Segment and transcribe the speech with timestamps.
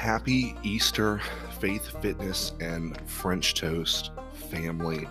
[0.00, 1.20] happy Easter,
[1.58, 5.06] faith, fitness, and French toast family.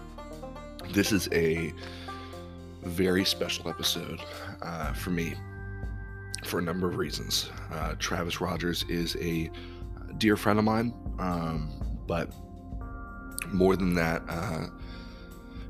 [0.92, 1.72] This is a
[2.82, 4.20] very special episode
[4.64, 5.36] uh, for me
[6.44, 7.52] for a number of reasons.
[7.72, 9.52] Uh, Travis Rogers is a
[10.18, 11.70] dear friend of mine, um,
[12.08, 12.34] but
[13.50, 14.66] more than that, uh,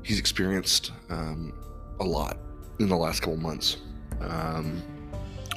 [0.02, 1.52] he's experienced um,
[2.00, 2.38] a lot
[2.78, 3.76] in the last couple months.
[4.22, 4.82] Um,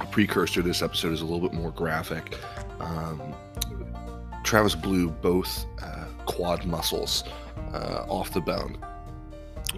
[0.02, 2.38] a precursor to this episode is a little bit more graphic.
[2.82, 3.34] Um,
[4.44, 7.24] Travis blew both uh, quad muscles
[7.74, 8.78] uh, off the bone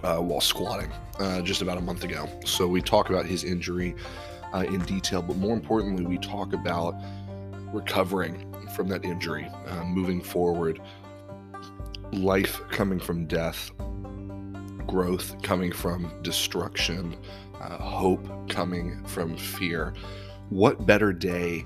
[0.02, 2.28] uh, while squatting uh, just about a month ago.
[2.44, 3.94] So we talk about his injury
[4.52, 6.94] uh, in detail, but more importantly, we talk about
[7.72, 9.48] recovering from that injury,
[9.86, 10.80] moving forward,
[12.12, 13.70] life coming from death,
[14.86, 17.16] growth coming from destruction,
[17.60, 19.94] hope coming from fear.
[20.50, 21.64] What better day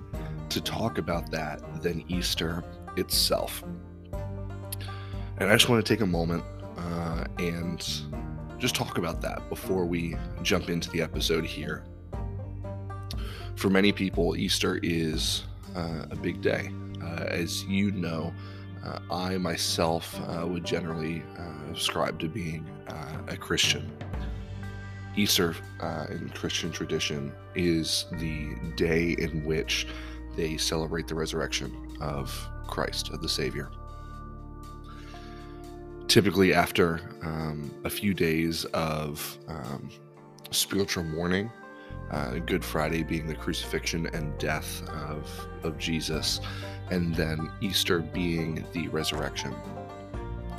[0.49, 2.65] to talk about that than Easter
[2.97, 3.63] itself?
[5.39, 6.45] And I just want to take a moment
[6.77, 7.81] uh, and
[8.59, 11.83] just talk about that before we jump into the episode here.
[13.57, 16.71] For many people, Easter is uh, a big day.
[17.03, 18.33] Uh, as you know,
[18.85, 22.67] uh, I myself uh, would generally uh, ascribe to being
[23.29, 23.91] a Christian.
[25.17, 25.55] Easter
[26.11, 29.87] in Christian tradition is the day in which
[30.37, 33.71] they celebrate the resurrection of Christ, of the Savior.
[36.09, 39.91] Typically, after um, a few days of um,
[40.51, 41.51] spiritual mourning,
[42.11, 45.31] uh, Good Friday being the crucifixion and death of,
[45.63, 46.41] of Jesus,
[46.91, 49.55] and then Easter being the resurrection.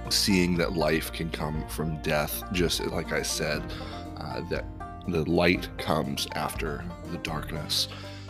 [0.10, 3.64] Seeing that life can come from death, just like I said,
[4.18, 4.66] uh, that
[5.08, 7.88] the light comes after the darkness,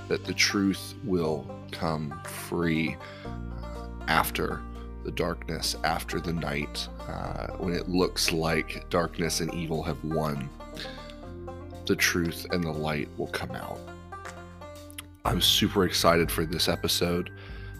[0.07, 4.61] that the truth will come free uh, after
[5.03, 10.49] the darkness, after the night, uh, when it looks like darkness and evil have won
[11.87, 13.79] the truth and the light will come out.
[15.25, 17.31] I'm super excited for this episode.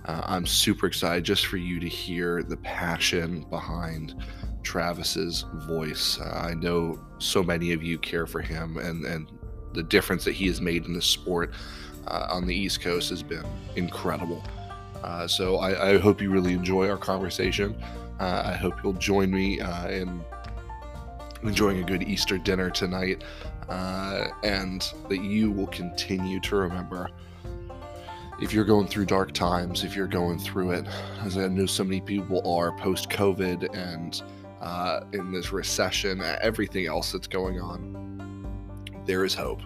[0.05, 4.15] Uh, I'm super excited just for you to hear the passion behind
[4.63, 6.19] Travis's voice.
[6.19, 9.31] Uh, I know so many of you care for him, and, and
[9.73, 11.53] the difference that he has made in the sport
[12.07, 13.45] uh, on the East Coast has been
[13.75, 14.43] incredible.
[15.03, 17.75] Uh, so I, I, hope you really enjoy our conversation.
[18.19, 20.23] Uh, I hope you'll join me uh, in
[21.43, 23.23] enjoying a good Easter dinner tonight
[23.67, 27.09] uh, and that you will continue to remember.
[28.39, 30.85] If you're going through dark times, if you're going through it,
[31.21, 34.21] as I know so many people are post COVID and
[34.61, 39.61] uh, in this recession, everything else that's going on, there is hope.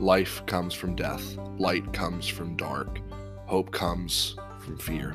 [0.00, 3.00] Life comes from death, light comes from dark,
[3.46, 5.14] hope comes from fear.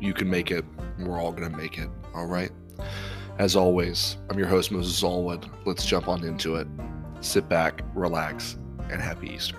[0.00, 0.64] You can make it,
[0.98, 2.50] we're all going to make it, all right?
[3.38, 5.48] As always, I'm your host, Moses Allwood.
[5.64, 6.66] Let's jump on into it
[7.20, 8.56] sit back, relax,
[8.90, 9.56] and happy Easter.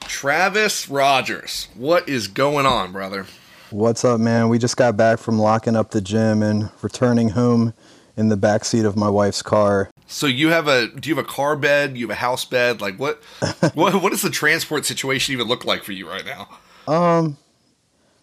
[0.00, 3.26] Travis Rogers, what is going on, brother?
[3.70, 4.48] What's up, man?
[4.48, 7.74] We just got back from locking up the gym and returning home
[8.16, 9.90] in the back seat of my wife's car.
[10.06, 11.96] So you have a do you have a car bed?
[11.96, 12.80] You have a house bed?
[12.80, 13.22] Like what
[13.74, 16.48] what what does the transport situation even look like for you right now?
[16.86, 17.38] Um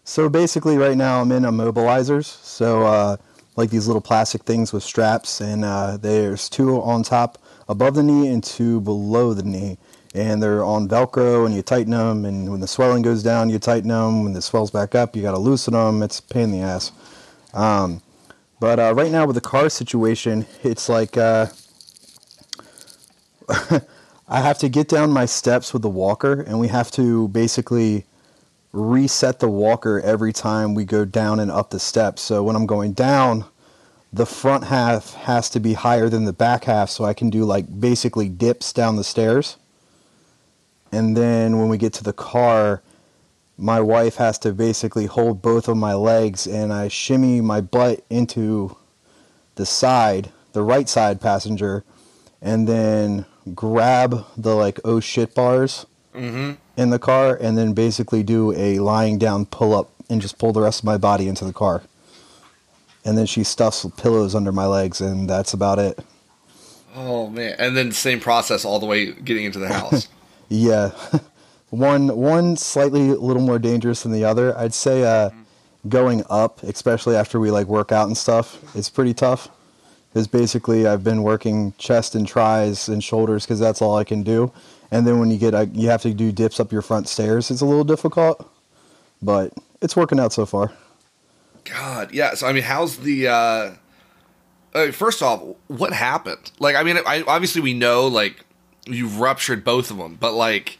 [0.04, 2.24] so basically right now I'm in immobilizers.
[2.24, 3.16] So uh
[3.56, 7.38] like these little plastic things with straps, and uh, there's two on top
[7.68, 9.78] above the knee and two below the knee.
[10.14, 12.26] And they're on Velcro, and you tighten them.
[12.26, 14.24] And when the swelling goes down, you tighten them.
[14.24, 16.02] When the swells back up, you got to loosen them.
[16.02, 16.92] It's a pain in the ass.
[17.54, 18.02] Um,
[18.62, 21.46] but uh, right now with the car situation, it's like uh,
[24.28, 28.04] I have to get down my steps with the walker, and we have to basically
[28.70, 32.22] reset the walker every time we go down and up the steps.
[32.22, 33.46] So when I'm going down,
[34.12, 37.44] the front half has to be higher than the back half so I can do
[37.44, 39.56] like basically dips down the stairs.
[40.92, 42.80] And then when we get to the car,
[43.56, 48.04] my wife has to basically hold both of my legs and I shimmy my butt
[48.10, 48.76] into
[49.54, 51.84] the side, the right side passenger,
[52.40, 56.52] and then grab the like oh shit bars mm-hmm.
[56.76, 60.52] in the car and then basically do a lying down pull up and just pull
[60.52, 61.82] the rest of my body into the car.
[63.04, 65.98] And then she stuffs pillows under my legs and that's about it.
[66.94, 67.56] Oh man.
[67.58, 70.08] And then same process all the way getting into the house.
[70.48, 70.90] yeah.
[71.72, 74.56] one one slightly a little more dangerous than the other.
[74.56, 75.30] I'd say uh,
[75.88, 79.48] going up, especially after we like work out and stuff, is pretty tough.
[80.12, 84.22] Because basically I've been working chest and tris and shoulders because that's all I can
[84.22, 84.52] do
[84.92, 87.50] and then when you get uh, you have to do dips up your front stairs.
[87.50, 88.48] It's a little difficult,
[89.22, 90.70] but it's working out so far.
[91.64, 92.34] God, yeah.
[92.34, 93.26] So I mean, how's the?
[93.26, 93.72] uh
[94.74, 96.50] uh, first off, what happened?
[96.58, 98.42] Like, I mean, I, obviously we know like
[98.86, 100.78] you've ruptured both of them, but like,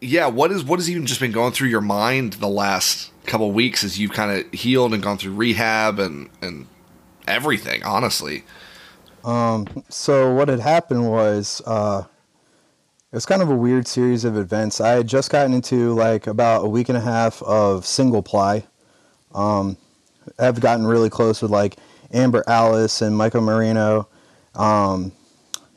[0.00, 3.50] yeah, what is what has even just been going through your mind the last couple
[3.52, 6.66] weeks as you've kind of healed and gone through rehab and and
[7.26, 7.82] everything?
[7.84, 8.44] Honestly,
[9.24, 12.04] Um, so what had happened was uh,
[13.12, 14.80] it was kind of a weird series of events.
[14.80, 18.64] I had just gotten into like about a week and a half of single ply.
[19.34, 19.76] Um,
[20.38, 21.76] I've gotten really close with like
[22.12, 24.08] Amber Alice and Michael Marino.
[24.54, 25.12] Um,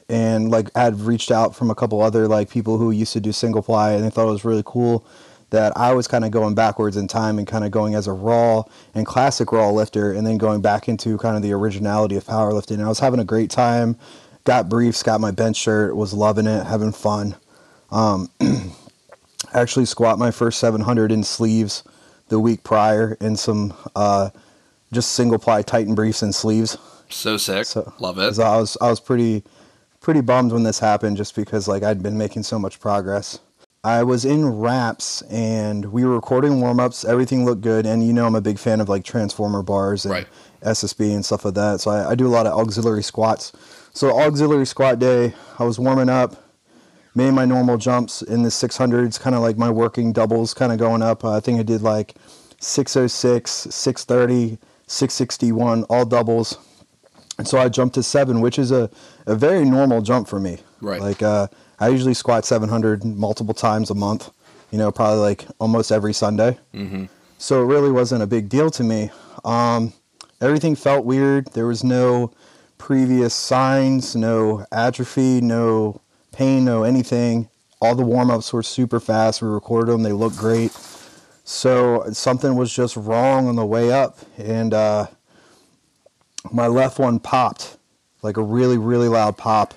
[0.10, 3.32] and like had reached out from a couple other like people who used to do
[3.32, 5.06] single ply and they thought it was really cool
[5.50, 8.12] that I was kind of going backwards in time and kind of going as a
[8.12, 8.64] raw
[8.96, 12.76] and classic raw lifter and then going back into kind of the originality of powerlifting.
[12.76, 13.96] And I was having a great time.
[14.46, 17.36] Got briefs, got my bench shirt, was loving it, having fun.
[17.92, 18.32] Um,
[19.54, 21.84] actually squat my first 700 in sleeves
[22.30, 24.32] the week prior in some uh,
[24.92, 26.78] just single ply Titan briefs and sleeves.
[27.10, 28.34] so sick, So love it.
[28.34, 29.44] so I was I was pretty
[30.04, 33.40] pretty bummed when this happened just because like I'd been making so much progress.
[33.86, 37.04] I was in wraps and we were recording warm ups.
[37.04, 40.14] Everything looked good, and you know I'm a big fan of like transformer bars and
[40.14, 40.28] Right.
[40.62, 41.82] SSB and stuff like that.
[41.82, 43.52] So I, I do a lot of auxiliary squats.
[43.94, 46.36] So auxiliary squat day, I was warming up,
[47.14, 50.80] made my normal jumps in the 600s, kind of like my working doubles, kind of
[50.80, 51.26] going up.
[51.26, 52.16] Uh, I think I did like
[52.60, 54.58] 606, 630,
[54.88, 56.58] 661, all doubles.
[57.44, 58.90] And so I jumped to seven, which is a,
[59.26, 60.60] a very normal jump for me.
[60.80, 61.02] Right.
[61.02, 61.48] Like uh,
[61.78, 64.30] I usually squat 700 multiple times a month,
[64.72, 66.58] you know, probably like almost every Sunday.
[66.74, 67.08] Mm-hmm.
[67.40, 69.12] So it really wasn't a big deal to me.
[69.44, 69.92] Um,
[70.40, 71.48] everything felt weird.
[71.48, 72.32] There was no
[72.78, 76.00] previous signs, no atrophy, no
[76.32, 77.50] pain, no anything.
[77.82, 79.42] All the warm ups were super fast.
[79.42, 80.72] We recorded them, they looked great.
[81.44, 84.20] So something was just wrong on the way up.
[84.38, 85.08] And uh,
[86.52, 87.78] my left one popped
[88.22, 89.74] like a really, really loud pop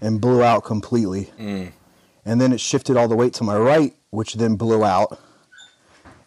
[0.00, 1.30] and blew out completely.
[1.38, 1.72] Mm.
[2.24, 5.18] And then it shifted all the weight to my right, which then blew out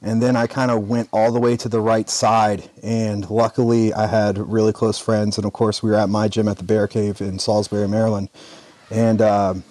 [0.02, 2.70] and then I kind of went all the way to the right side.
[2.82, 6.48] And luckily, I had really close friends, and of course, we were at my gym
[6.48, 8.30] at the Bear Cave in Salisbury, Maryland.
[8.90, 9.64] And um,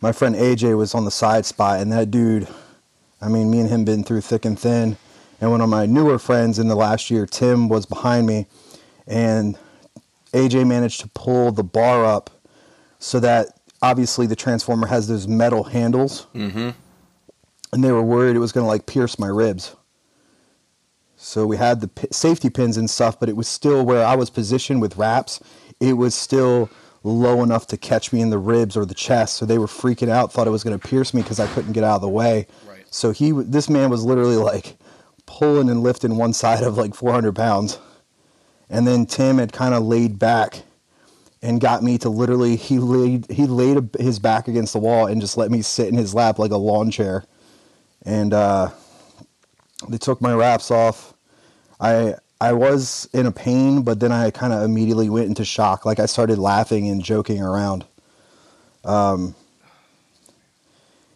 [0.00, 2.48] my friend AJ was on the side spot, and that dude,
[3.20, 4.96] I mean, me and him been through thick and thin.
[5.40, 8.46] And one of my newer friends in the last year, Tim, was behind me,
[9.08, 9.56] and
[10.32, 12.30] AJ managed to pull the bar up
[13.00, 13.48] so that
[13.82, 16.70] obviously the transformer has those metal handles Mm-hmm.
[17.72, 19.74] and they were worried it was going to like pierce my ribs.
[21.16, 24.14] So we had the p- safety pins and stuff, but it was still where I
[24.14, 25.40] was positioned with wraps.
[25.80, 26.70] It was still
[27.02, 29.36] low enough to catch me in the ribs or the chest.
[29.36, 31.72] So they were freaking out, thought it was going to pierce me because I couldn't
[31.72, 32.46] get out of the way.
[32.68, 32.84] Right.
[32.90, 34.76] So he, w- this man was literally like
[35.26, 37.78] pulling and lifting one side of like 400 pounds,
[38.70, 40.62] and then Tim had kind of laid back
[41.42, 45.20] and got me to literally he laid he laid his back against the wall and
[45.20, 47.24] just let me sit in his lap like a lawn chair.
[48.04, 48.70] And uh,
[49.88, 51.14] they took my wraps off.
[51.80, 55.84] I i was in a pain but then i kind of immediately went into shock.
[55.86, 57.84] Like i started laughing and joking around.
[58.84, 59.34] Um,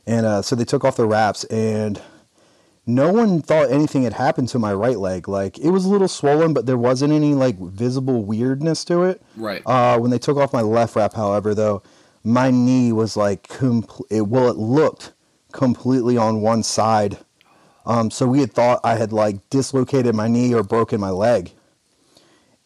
[0.07, 2.01] and uh, so they took off the wraps and
[2.87, 6.09] no one thought anything had happened to my right leg like it was a little
[6.09, 9.63] swollen but there wasn't any like visible weirdness to it Right.
[9.67, 11.83] uh, when they took off my left wrap, however, though,
[12.25, 15.13] my knee was like, compl- it, well, it looked
[15.53, 17.19] completely on one side.
[17.85, 21.51] Um, so we had thought I had like dislocated my knee or broken my leg.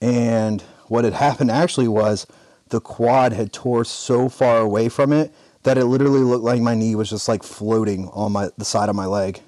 [0.01, 2.27] And what had happened actually was
[2.69, 5.33] the quad had tore so far away from it
[5.63, 8.89] that it literally looked like my knee was just like floating on my the side
[8.89, 9.41] of my leg.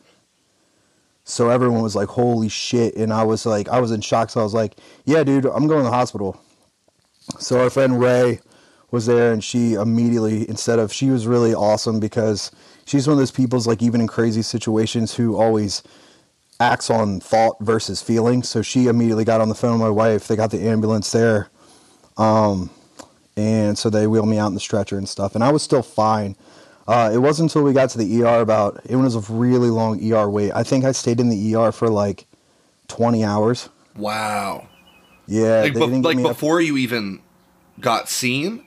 [1.28, 4.30] So everyone was like, "Holy shit!" And I was like, I was in shock.
[4.30, 6.40] So I was like, "Yeah, dude, I'm going to the hospital."
[7.38, 8.40] So our friend Ray
[8.90, 12.50] was there, and she immediately, instead of, she was really awesome because
[12.86, 15.82] she's one of those people's like even in crazy situations who always
[16.60, 18.42] acts on thought versus feeling.
[18.42, 20.28] So she immediately got on the phone with my wife.
[20.28, 21.50] They got the ambulance there,
[22.16, 22.70] um,
[23.36, 25.34] and so they wheeled me out in the stretcher and stuff.
[25.34, 26.36] And I was still fine.
[26.88, 30.00] Uh, it wasn't until we got to the ER about it was a really long
[30.12, 30.50] ER wait.
[30.54, 32.26] I think I stayed in the ER for like
[32.88, 33.68] 20 hours.
[33.96, 34.66] wow.
[35.30, 37.20] Yeah, Like, they be- didn't like before you even
[37.80, 38.64] got seen.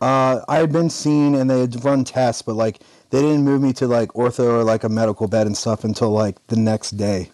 [0.00, 2.80] Uh, I had been seen and they had run tests, but like
[3.10, 6.10] they didn't move me to like ortho or like a medical bed and stuff until
[6.10, 7.30] like the next day.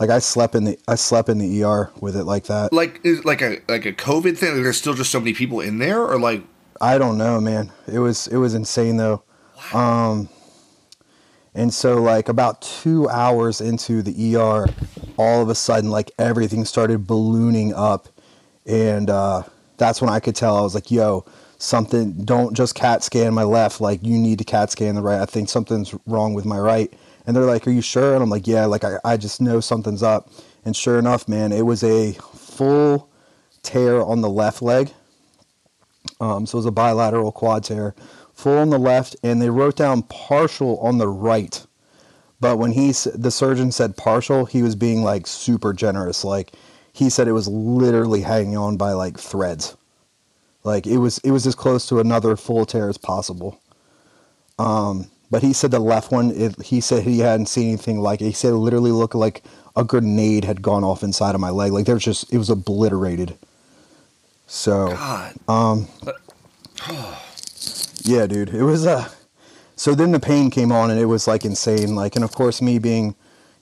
[0.00, 2.72] Like I slept in the I slept in the ER with it like that.
[2.72, 4.54] Like is like a like a COVID thing.
[4.54, 6.42] Like, there's still just so many people in there, or like
[6.80, 7.70] I don't know, man.
[7.86, 9.22] It was it was insane though.
[9.74, 10.28] Um,
[11.54, 14.66] and so like about two hours into the ER,
[15.18, 18.08] all of a sudden like everything started ballooning up,
[18.66, 19.42] and uh,
[19.76, 21.26] that's when I could tell I was like, "Yo,
[21.58, 22.24] something!
[22.24, 23.80] Don't just CAT scan my left.
[23.80, 25.20] Like you need to CAT scan the right.
[25.20, 26.92] I think something's wrong with my right."
[27.26, 28.64] And they're like, "Are you sure?" And I'm like, "Yeah.
[28.66, 30.30] Like I, I just know something's up."
[30.64, 33.08] And sure enough, man, it was a full
[33.62, 34.92] tear on the left leg.
[36.20, 37.94] Um, so it was a bilateral quad tear,
[38.32, 41.66] full on the left, and they wrote down partial on the right.
[42.40, 46.24] But when he the surgeon said partial, he was being like super generous.
[46.24, 46.52] Like
[46.92, 49.76] he said it was literally hanging on by like threads.
[50.64, 53.60] Like it was it was as close to another full tear as possible.
[54.58, 58.20] Um, but he said the left one, it, he said he hadn't seen anything like
[58.20, 58.26] it.
[58.26, 59.42] He said it literally looked like
[59.76, 61.72] a grenade had gone off inside of my leg.
[61.72, 63.38] Like there's just it was obliterated.
[64.52, 65.34] So, God.
[65.46, 65.86] um,
[68.02, 69.08] yeah, dude, it was uh
[69.76, 71.94] so then the pain came on and it was like insane.
[71.94, 73.14] Like, and of course, me being,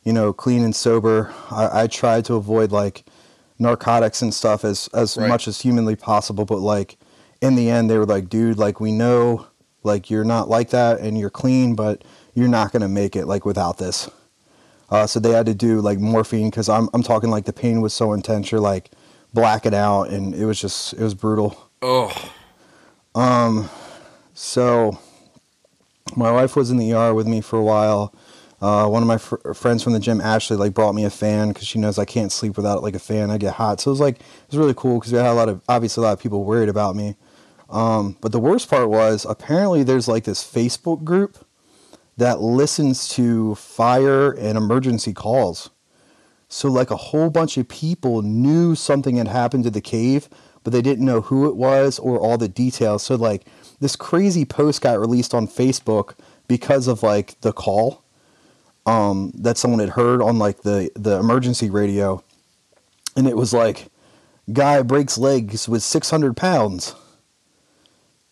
[0.02, 3.04] you know, clean and sober, I, I tried to avoid like
[3.58, 5.28] narcotics and stuff as as Right.
[5.28, 6.46] much as humanly possible.
[6.46, 6.96] But like,
[7.42, 9.46] in the end, they were like, dude, like we know,
[9.84, 12.02] like you're not like that and you're clean, but
[12.32, 14.08] you're not gonna make it like without this.
[14.88, 17.82] Uh, so they had to do like morphine because I'm I'm talking like the pain
[17.82, 18.90] was so intense, you're like
[19.38, 21.70] blacking out, and it was just it was brutal.
[21.80, 22.12] Oh,
[23.14, 23.70] Um.
[24.34, 24.98] So,
[26.16, 28.14] my wife was in the ER with me for a while.
[28.60, 31.48] Uh, one of my fr- friends from the gym, Ashley, like brought me a fan
[31.48, 33.30] because she knows I can't sleep without like a fan.
[33.30, 35.34] I get hot, so it was like it was really cool because we had a
[35.34, 37.14] lot of obviously a lot of people worried about me.
[37.70, 41.38] Um, but the worst part was apparently there's like this Facebook group
[42.16, 45.70] that listens to fire and emergency calls.
[46.48, 50.28] So like a whole bunch of people knew something had happened to the cave,
[50.64, 53.02] but they didn't know who it was or all the details.
[53.02, 53.46] So like
[53.80, 56.14] this crazy post got released on Facebook
[56.48, 58.02] because of like the call
[58.88, 62.24] um, that someone had heard on like the the emergency radio,
[63.16, 63.88] and it was like
[64.50, 66.94] guy breaks legs with 600 pounds,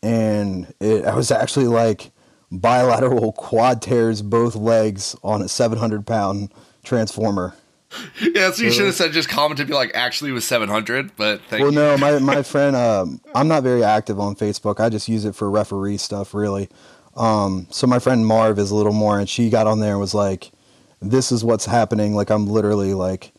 [0.03, 2.11] and it was actually like
[2.51, 7.55] bilateral quad tears both legs on a 700 pound transformer.
[8.21, 8.51] yeah.
[8.51, 11.17] So you should have said just commented, be like, actually, was seven hundred.
[11.17, 11.79] But thank well, you.
[11.79, 14.81] no, my my friend, um, I'm not very active on Facebook.
[14.81, 16.69] I just use it for referee stuff, really.
[17.17, 20.01] Um, so my friend Marv is a little more, and she got on there and
[20.01, 20.53] was like,
[21.01, 23.33] "This is what's happening." Like I'm literally like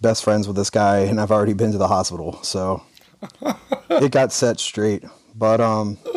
[0.00, 2.82] best friends with this guy, and I've already been to the hospital, so
[3.90, 5.04] it got set straight.
[5.34, 5.98] But um,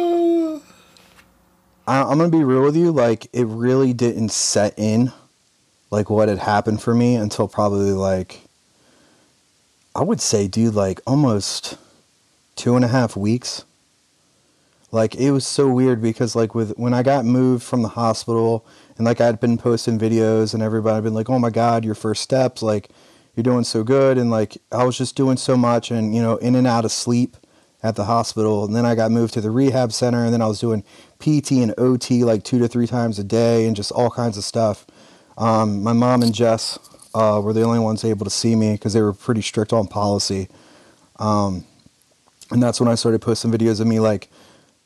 [1.87, 2.91] I, I'm gonna be real with you.
[2.91, 5.13] Like it really didn't set in,
[5.89, 8.41] like what had happened for me until probably like
[9.95, 11.75] I would say, dude, like almost
[12.55, 13.63] two and a half weeks.
[14.91, 18.65] Like it was so weird because like with when I got moved from the hospital
[18.97, 21.95] and like I'd been posting videos and everybody had been like, "Oh my God, your
[21.95, 22.61] first steps!
[22.61, 22.89] Like
[23.35, 26.37] you're doing so good!" And like I was just doing so much and you know
[26.37, 27.35] in and out of sleep
[27.83, 28.65] at the hospital.
[28.65, 30.83] And then I got moved to the rehab center and then I was doing
[31.19, 34.43] PT and OT like two to three times a day and just all kinds of
[34.43, 34.85] stuff.
[35.37, 36.79] Um, my mom and Jess
[37.13, 39.87] uh, were the only ones able to see me because they were pretty strict on
[39.87, 40.49] policy.
[41.19, 41.65] Um,
[42.51, 44.29] and that's when I started posting videos of me like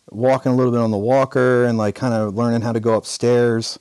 [0.10, 2.96] walking a little bit on the walker and like kind of learning how to go
[2.96, 3.80] upstairs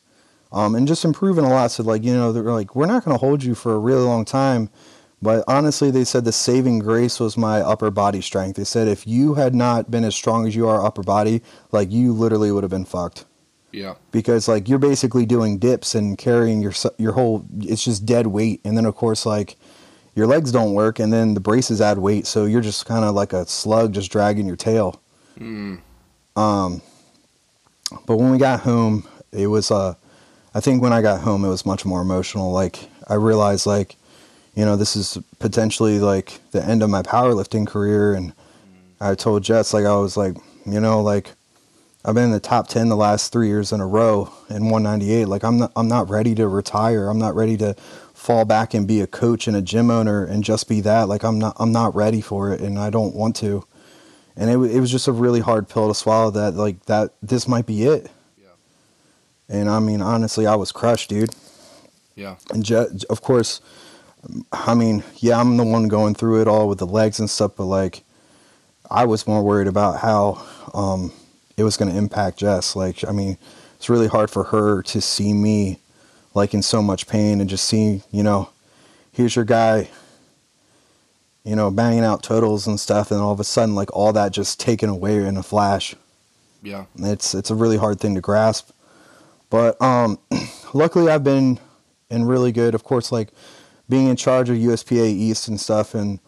[0.52, 1.70] um, and just improving a lot.
[1.70, 4.02] So like you know they're like we're not going to hold you for a really
[4.02, 4.70] long time,
[5.22, 8.56] but honestly they said the saving grace was my upper body strength.
[8.56, 11.90] They said if you had not been as strong as you are upper body, like
[11.90, 13.24] you literally would have been fucked
[13.72, 13.94] Yeah.
[14.10, 18.60] because like you're basically doing dips and carrying your your whole it's just dead weight.
[18.64, 19.56] And then of course like
[20.14, 22.26] your legs don't work and then the braces add weight.
[22.26, 25.00] So you're just kind of like a slug just dragging your tail.
[26.36, 26.82] Um
[28.06, 29.94] but when we got home it was uh
[30.54, 32.52] i think when i got home it was much more emotional.
[32.52, 33.96] Like i realized like
[34.54, 38.14] you know this is potentially like the end of my powerlifting career.
[38.14, 38.32] And
[39.00, 40.36] i told jess like i was like
[40.66, 41.32] you know like
[42.04, 45.26] I've been in the top 10 the last 3 years in a row in 198
[45.26, 47.08] like I'm not I'm not ready to retire.
[47.08, 47.74] I'm not ready to
[48.14, 51.08] fall back and be a coach and a gym owner and just be that.
[51.08, 53.64] Like I'm not I'm not ready for it and I don't want to.
[54.36, 57.46] And it, it was just a really hard pill to swallow that like that this
[57.46, 58.10] might be it.
[58.40, 58.48] Yeah.
[59.48, 61.30] and I mean honestly I was crushed dude.
[62.14, 62.36] Yeah.
[62.52, 63.60] and of course
[64.52, 67.52] I mean yeah I'm the one going through it all with the legs and stuff
[67.56, 68.04] but like
[68.90, 70.42] I was more worried about how
[70.74, 71.12] um,
[71.60, 72.74] it was going to impact Jess.
[72.74, 73.38] Like, I mean,
[73.76, 75.78] it's really hard for her to see me
[76.34, 78.50] like in so much pain and just see, you know,
[79.12, 79.88] here's your guy
[81.44, 84.32] you know, banging out totals and stuff, and all of a sudden, like all that
[84.32, 85.94] just taken away in a flash.
[86.62, 86.84] Yeah.
[86.98, 88.70] It's it's a really hard thing to grasp.
[89.48, 90.18] But um,
[90.74, 91.58] luckily, I've been
[92.10, 92.74] in really good.
[92.74, 93.30] Of course, like
[93.88, 96.20] being in charge of USPA East and stuff, and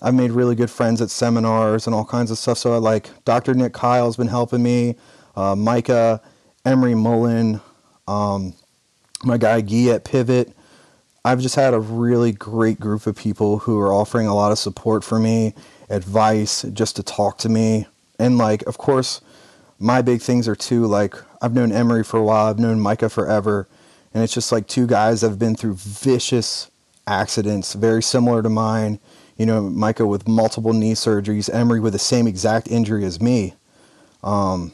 [0.00, 2.58] I've made really good friends at seminars and all kinds of stuff.
[2.58, 3.54] So I like Dr.
[3.54, 4.94] Nick Kyle's been helping me,
[5.34, 6.20] uh, Micah,
[6.64, 7.60] Emery Mullen,
[8.06, 8.54] um,
[9.24, 10.52] my guy Guy at Pivot.
[11.24, 14.58] I've just had a really great group of people who are offering a lot of
[14.58, 15.52] support for me,
[15.90, 17.86] advice, just to talk to me.
[18.18, 19.20] And like, of course,
[19.78, 23.08] my big things are too like I've known Emery for a while, I've known Micah
[23.08, 23.68] forever,
[24.14, 26.70] and it's just like two guys that have been through vicious
[27.06, 28.98] accidents, very similar to mine.
[29.38, 33.54] You know, Micah with multiple knee surgeries, Emery with the same exact injury as me,
[34.24, 34.72] um,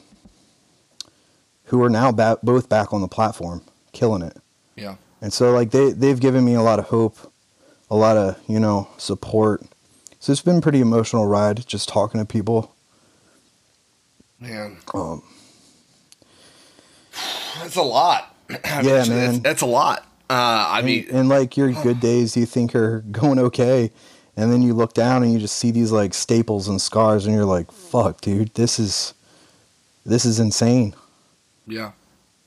[1.65, 3.61] who are now ba- both back on the platform,
[3.93, 4.35] killing it.
[4.75, 4.95] Yeah.
[5.21, 7.15] And so like they they've given me a lot of hope,
[7.89, 9.61] a lot of you know support.
[10.19, 12.73] So it's been a pretty emotional ride just talking to people.
[14.39, 15.21] Man, Um,
[17.59, 18.35] that's a lot.
[18.49, 19.39] I Yeah, that's- man.
[19.41, 19.99] That's a lot.
[20.27, 23.91] Uh, I and, mean, and like your good days you think are going okay,
[24.37, 27.35] and then you look down and you just see these like staples and scars, and
[27.35, 29.13] you're like, "Fuck, dude, this is
[30.05, 30.95] this is insane."
[31.67, 31.91] yeah.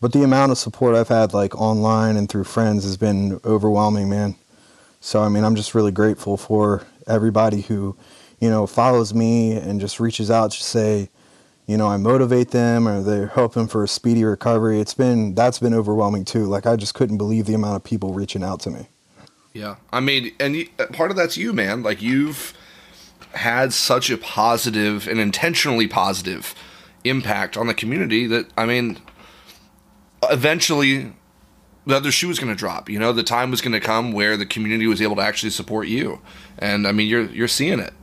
[0.00, 4.08] But the amount of support I've had like online and through friends has been overwhelming,
[4.08, 4.36] man.
[5.00, 7.96] So I mean, I'm just really grateful for everybody who,
[8.40, 11.08] you know, follows me and just reaches out to say,
[11.66, 14.80] you know, I motivate them or they're hoping for a speedy recovery.
[14.80, 16.46] It's been that's been overwhelming too.
[16.46, 18.86] Like I just couldn't believe the amount of people reaching out to me.
[19.58, 21.82] Yeah, I mean, and uh, part of that's you, man.
[21.82, 22.54] Like you've
[23.32, 26.54] had such a positive and intentionally positive
[27.02, 29.00] impact on the community that I mean,
[30.30, 31.12] eventually
[31.86, 32.88] the other shoe was going to drop.
[32.88, 35.50] You know, the time was going to come where the community was able to actually
[35.50, 36.20] support you,
[36.60, 37.94] and I mean, you're you're seeing it.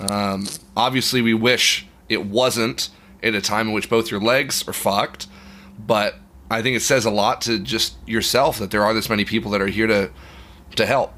[0.00, 2.88] Um, obviously, we wish it wasn't
[3.22, 5.28] at a time in which both your legs are fucked,
[5.78, 6.16] but
[6.50, 9.52] I think it says a lot to just yourself that there are this many people
[9.52, 10.10] that are here to
[10.76, 11.12] to help.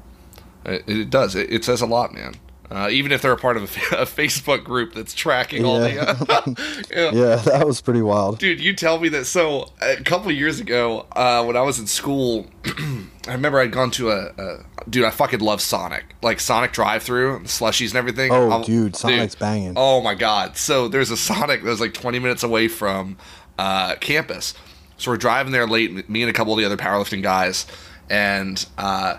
[0.65, 1.35] It, it does.
[1.35, 2.35] It, it says a lot, man.
[2.71, 3.65] Uh, even if they're a part of a,
[4.01, 5.99] a Facebook group that's tracking all the.
[5.99, 6.41] Uh,
[6.91, 7.11] yeah.
[7.11, 8.39] Yeah, that was pretty wild.
[8.39, 9.25] Dude, you tell me that.
[9.25, 13.71] So a couple of years ago, uh, when I was in school, I remember I'd
[13.71, 14.65] gone to a, a.
[14.89, 16.15] Dude, I fucking love Sonic.
[16.23, 18.31] Like Sonic drive-through, slushies and everything.
[18.31, 19.73] Oh, I'm- dude, Sonic's banging.
[19.75, 20.57] Oh my god!
[20.57, 23.17] So there's a Sonic that was like 20 minutes away from
[23.59, 24.55] uh, campus.
[24.97, 27.67] So we're driving there late, me and a couple of the other powerlifting guys,
[28.09, 29.17] and uh,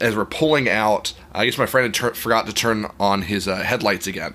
[0.00, 3.46] as we're pulling out, I guess my friend had tur- forgot to turn on his
[3.46, 4.34] uh, headlights again.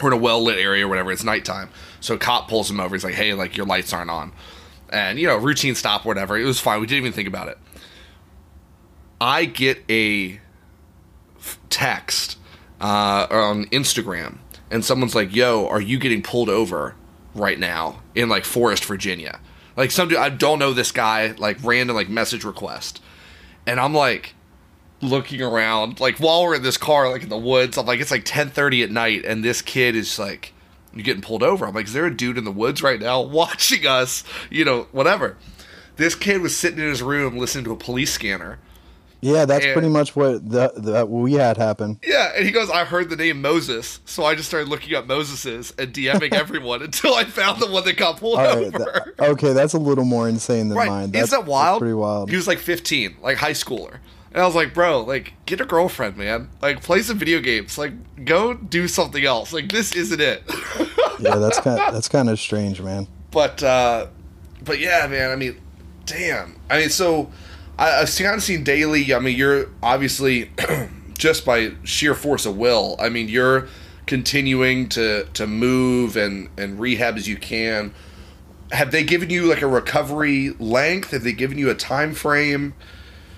[0.00, 1.12] We're in a well lit area or whatever.
[1.12, 1.68] It's nighttime,
[2.00, 2.94] so a cop pulls him over.
[2.94, 4.32] He's like, "Hey, like your lights aren't on,"
[4.88, 6.38] and you know, routine stop, whatever.
[6.38, 6.80] It was fine.
[6.80, 7.58] We didn't even think about it.
[9.20, 10.40] I get a
[11.38, 12.38] f- text
[12.80, 14.38] uh, on Instagram,
[14.70, 16.94] and someone's like, "Yo, are you getting pulled over
[17.34, 19.38] right now in like Forest, Virginia?"
[19.76, 23.02] Like some dude, I don't know this guy, like random like message request,
[23.66, 24.34] and I'm like
[25.02, 27.78] looking around, like while we're in this car, like in the woods.
[27.78, 30.52] I'm like, it's like 10:30 at night, and this kid is like,
[30.94, 33.20] you're getting pulled over?" I'm like, "Is there a dude in the woods right now
[33.22, 35.36] watching us?" You know, whatever.
[35.96, 38.58] This kid was sitting in his room listening to a police scanner.
[39.22, 42.00] Yeah, that's And- pretty much what the, that we had happen.
[42.02, 45.06] Yeah, and he goes, I heard the name Moses, so I just started looking up
[45.06, 48.78] Moses's and DMing everyone until I found the one that got pulled right, over.
[49.18, 50.88] th- okay, that's a little more insane than right?
[50.88, 51.00] mine.
[51.02, 51.80] Isn't That's, that that's wild?
[51.80, 52.30] pretty wild.
[52.30, 53.98] He was like 15, like high schooler.
[54.32, 56.50] And I was like, bro, like, get a girlfriend, man.
[56.62, 57.76] Like, play some video games.
[57.76, 59.52] Like, go do something else.
[59.52, 60.44] Like, this isn't it.
[61.18, 63.06] yeah, that's kind that's kind of strange, man.
[63.30, 64.06] but uh
[64.62, 65.58] but yeah man i mean
[66.04, 67.30] damn i mean so
[67.78, 70.50] I, i've kind of seen daily i mean you're obviously
[71.16, 73.68] just by sheer force of will i mean you're
[74.06, 77.94] continuing to to move and and rehab as you can
[78.72, 82.74] have they given you like a recovery length have they given you a time frame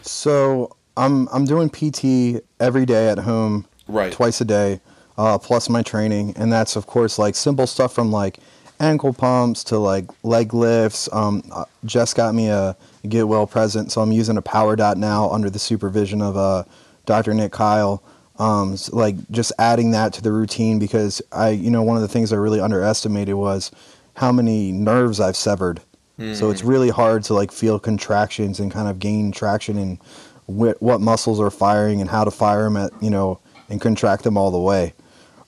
[0.03, 4.13] So I'm I'm doing PT every day at home, Right.
[4.13, 4.81] Twice a day,
[5.19, 8.39] uh, plus my training, and that's of course like simple stuff from like
[8.81, 11.09] ankle pumps to like leg lifts.
[11.13, 12.77] Um, uh, Jess got me a
[13.09, 16.65] get well present, so I'm using a Power Dot now under the supervision of uh,
[17.07, 17.35] Dr.
[17.35, 18.03] Nick Kyle.
[18.39, 22.03] Um, s- like just adding that to the routine because I, you know, one of
[22.03, 23.71] the things I really underestimated was
[24.15, 25.81] how many nerves I've severed.
[26.35, 29.99] So it's really hard to like feel contractions and kind of gain traction in
[30.59, 34.25] wh- what muscles are firing and how to fire them at, you know, and contract
[34.25, 34.95] them all the way.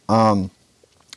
[0.08, 0.50] Um,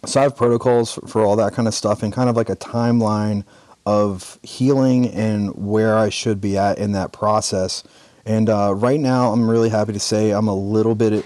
[0.05, 2.49] so I have protocols for, for all that kind of stuff and kind of like
[2.49, 3.43] a timeline
[3.85, 7.83] of healing and where I should be at in that process.
[8.25, 11.25] And uh, right now, I'm really happy to say I'm a little bit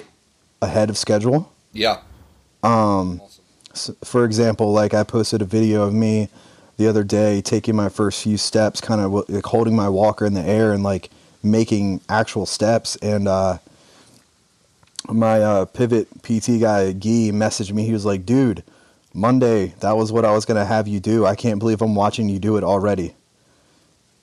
[0.61, 1.51] ahead of schedule.
[1.73, 2.01] Yeah.
[2.61, 3.21] Um,
[3.71, 6.29] s for example, like I posted a video of me
[6.77, 10.33] the other day taking my first few steps, kind of like holding my walker in
[10.33, 11.09] the air and like
[11.43, 12.95] making actual steps.
[12.97, 13.57] And uh,
[15.09, 17.85] my uh, pivot PT guy, Guy, messaged me.
[17.85, 18.63] He was like, dude,
[19.13, 21.25] Monday, that was what I was going to have you do.
[21.25, 23.15] I can't believe I'm watching you do it already.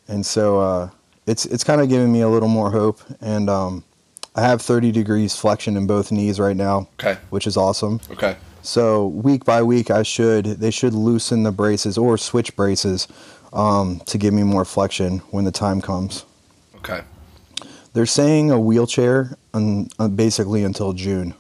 [0.07, 0.91] And so uh,
[1.27, 3.01] it's, it's kind of giving me a little more hope.
[3.21, 3.85] And um,
[4.35, 7.19] I have 30 degrees flexion in both knees right now, Okay.
[7.31, 8.01] which is awesome.
[8.11, 8.37] Okay.
[8.63, 13.09] So week by week, I should they should loosen the braces or switch braces
[13.53, 16.25] um, to give me more flexion when the time comes.
[16.89, 17.03] Okay.
[17.93, 21.35] They're saying a wheelchair un, uh, basically until June,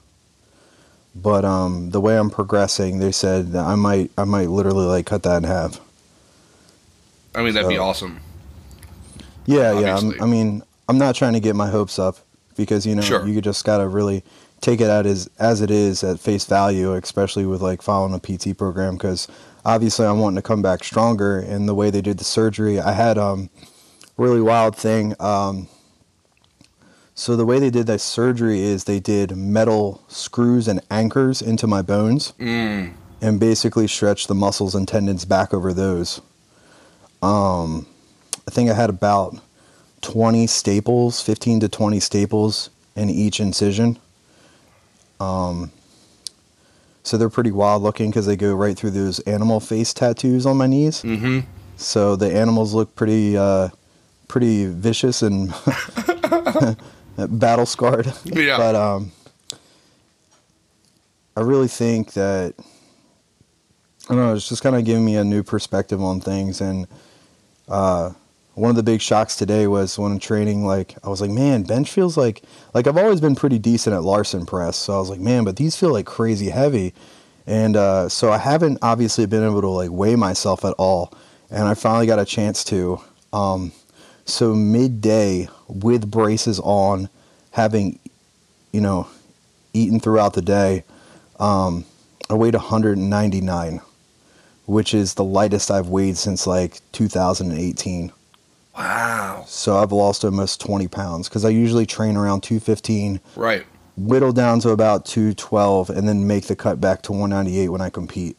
[1.14, 5.06] but um, the way I'm progressing, they said that I might I might literally like
[5.06, 5.80] cut that in half.
[7.34, 8.20] I mean, that'd be awesome.
[9.46, 9.96] Yeah, yeah.
[9.96, 12.16] I'm, I mean, I'm not trying to get my hopes up
[12.56, 13.26] because you know Sure.
[13.26, 14.24] you just gotta really
[14.61, 18.18] take it at as as it is at face value, especially with like following a
[18.18, 18.94] PT program.
[18.96, 19.28] Because
[19.64, 21.38] obviously, I'm wanting to come back stronger.
[21.38, 23.50] And the way they did the surgery, I had um
[24.18, 25.14] really wild thing.
[25.18, 25.68] Um,
[27.14, 31.66] so the way they did that surgery is they did metal screws and anchors into
[31.66, 32.92] my bones Mm.
[33.22, 36.20] and basically stretched the muscles and tendons back over those.
[37.22, 37.87] Um,
[38.46, 39.37] I think I had about
[40.02, 43.98] 20 staples, 15 to 20 staples in each incision.
[45.18, 45.72] Um,
[47.02, 50.57] so they're pretty wild looking because they go right through those animal face tattoos on
[50.57, 51.02] my knees.
[51.02, 51.40] Mm-hmm.
[51.76, 53.70] So the animals look pretty, uh,
[54.28, 55.52] pretty vicious and
[57.28, 58.12] battle scarred.
[58.24, 58.56] Yeah.
[58.56, 59.12] But um,
[61.36, 62.54] I really think that
[64.08, 64.34] I don't know.
[64.34, 66.86] It's just kind of giving me a new perspective on things, and
[67.68, 68.12] uh,
[68.54, 70.64] one of the big shocks today was when training.
[70.64, 72.42] Like I was like, man, bench feels like
[72.74, 75.56] like I've always been pretty decent at Larson press, so I was like, man, but
[75.56, 76.94] these feel like crazy heavy,
[77.46, 81.12] and uh, so I haven't obviously been able to like weigh myself at all,
[81.50, 83.00] and I finally got a chance to.
[83.32, 83.72] Um,
[84.28, 87.08] so midday with braces on,
[87.52, 87.98] having,
[88.72, 89.08] you know,
[89.72, 90.84] eaten throughout the day,
[91.40, 91.84] um,
[92.30, 93.80] I weighed 199,
[94.66, 98.12] which is the lightest I've weighed since like 2018.
[98.76, 99.44] Wow.
[99.46, 103.64] So I've lost almost 20 pounds because I usually train around 215, Right.
[103.96, 107.90] whittle down to about 212, and then make the cut back to 198 when I
[107.90, 108.38] compete.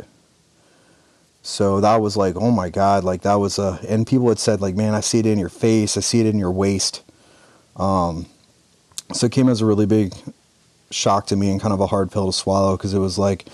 [1.50, 4.62] So that was like, oh my god, like that was a, and people had said
[4.62, 7.02] like, man, I see it in your face, I see it in your waist.
[7.76, 8.28] Um,
[9.14, 10.14] so it came as a really big
[10.92, 13.46] shock to me and kind of a hard pill to swallow because it was like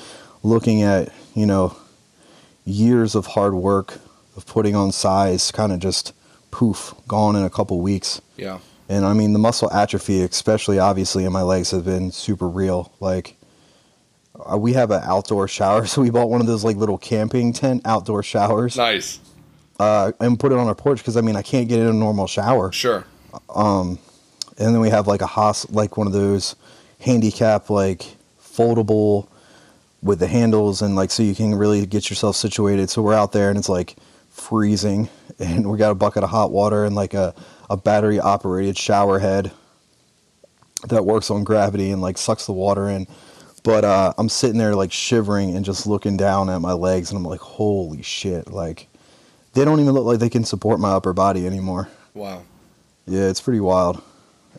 [0.43, 1.75] looking at you know
[2.65, 3.99] years of hard work
[4.35, 6.13] of putting on size kind of just
[6.51, 8.59] poof gone in a couple weeks Yeah.
[8.87, 12.93] and i mean the muscle atrophy especially obviously in my legs has been super real
[13.01, 13.35] like
[14.51, 17.53] uh, we have an outdoor shower so we bought one of those like little camping
[17.53, 19.19] tent outdoor showers Nice.
[19.79, 21.93] uh, and put it on our porch because i mean i can't get in a
[21.93, 23.05] normal shower Sure.
[23.53, 23.99] um,
[24.57, 26.55] and then we have like a hos like one of those
[26.99, 28.05] handicap like
[28.41, 29.27] foldable
[30.01, 32.89] with the handles and like so you can really get yourself situated.
[32.91, 33.95] So we're out there and it's like
[34.29, 37.33] freezing and we got a bucket of hot water and like a,
[37.69, 39.51] a battery operated shower head
[40.89, 43.07] that works on gravity and like sucks the water in.
[43.65, 47.17] But uh, I'm sitting there like shivering and just looking down at my legs and
[47.17, 48.51] I'm like, holy shit!
[48.51, 48.87] Like
[49.53, 51.89] they don't even look like they can support my upper body anymore.
[52.13, 52.43] Wow.
[53.07, 54.03] Yeah, it's pretty wild,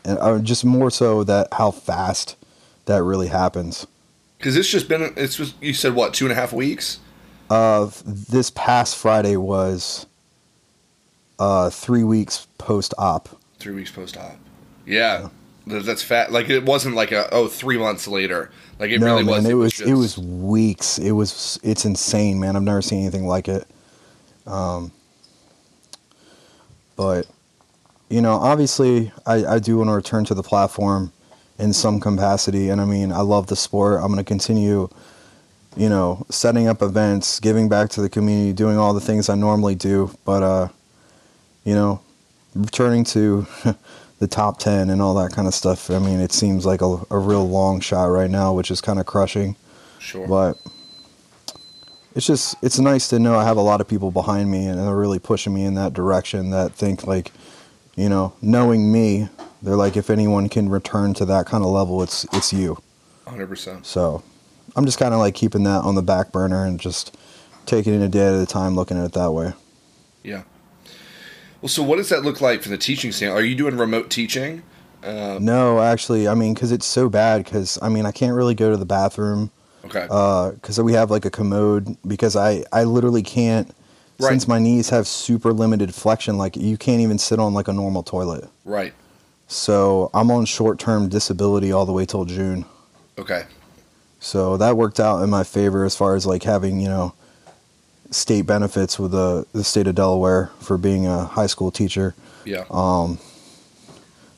[0.03, 2.35] and uh, just more so that how fast
[2.85, 3.87] that really happens.
[4.37, 5.13] Because it's just been.
[5.15, 6.99] It's just you said what two and a half weeks.
[7.49, 10.05] Uh, this past Friday was
[11.39, 13.29] uh, three weeks post op.
[13.57, 14.37] Three weeks post op.
[14.85, 15.19] Yeah.
[15.19, 15.31] Th-
[15.67, 16.31] That's fat.
[16.31, 18.51] Like it wasn't like a oh three months later.
[18.79, 19.45] Like it no, really man, was.
[19.45, 20.97] it was it was weeks.
[20.97, 22.55] It was it's insane, man.
[22.55, 23.67] I've never seen anything like it.
[24.45, 24.91] Um,
[26.95, 27.27] but
[28.09, 31.11] you know, obviously, I, I do want to return to the platform
[31.59, 34.01] in some capacity, and I mean, I love the sport.
[34.01, 34.89] I'm going to continue,
[35.75, 39.35] you know, setting up events, giving back to the community, doing all the things I
[39.35, 40.15] normally do.
[40.23, 40.67] But uh,
[41.65, 41.99] you know,
[42.55, 43.45] returning to
[44.19, 45.89] the top ten and all that kind of stuff.
[45.89, 48.99] I mean, it seems like a, a real long shot right now, which is kind
[48.99, 49.55] of crushing.
[49.99, 50.27] Sure.
[50.27, 50.57] But
[52.15, 54.79] it's just it's nice to know I have a lot of people behind me and
[54.79, 56.49] they're really pushing me in that direction.
[56.49, 57.31] That think like,
[57.95, 59.29] you know, knowing me,
[59.61, 62.77] they're like, if anyone can return to that kind of level, it's it's you.
[63.27, 63.85] Hundred percent.
[63.85, 64.23] So
[64.75, 67.15] I'm just kind of like keeping that on the back burner and just
[67.65, 69.53] taking it a day at a time, looking at it that way.
[70.23, 70.43] Yeah.
[71.61, 73.33] Well, so what does that look like from the teaching stand?
[73.33, 74.63] Are you doing remote teaching,
[75.03, 77.43] Um, No, actually, I mean, because it's so bad.
[77.43, 79.51] Because I mean, I can't really go to the bathroom
[79.85, 80.03] okay.
[80.55, 81.97] because we have like a commode.
[82.05, 83.73] Because I I literally can't.
[84.19, 84.29] Right.
[84.29, 87.73] Since my knees have super limited flexion, like you can't even sit on like a
[87.73, 88.49] normal toilet.
[88.65, 88.93] right.
[89.49, 92.65] So I'm on short term disability all the way till June.
[93.17, 93.45] Okay.
[94.19, 97.13] So that worked out in my favor as far as like having, you know,
[98.11, 102.15] state benefits with the, the state of Delaware for being a high school teacher.
[102.45, 102.65] Yeah.
[102.69, 103.19] Um,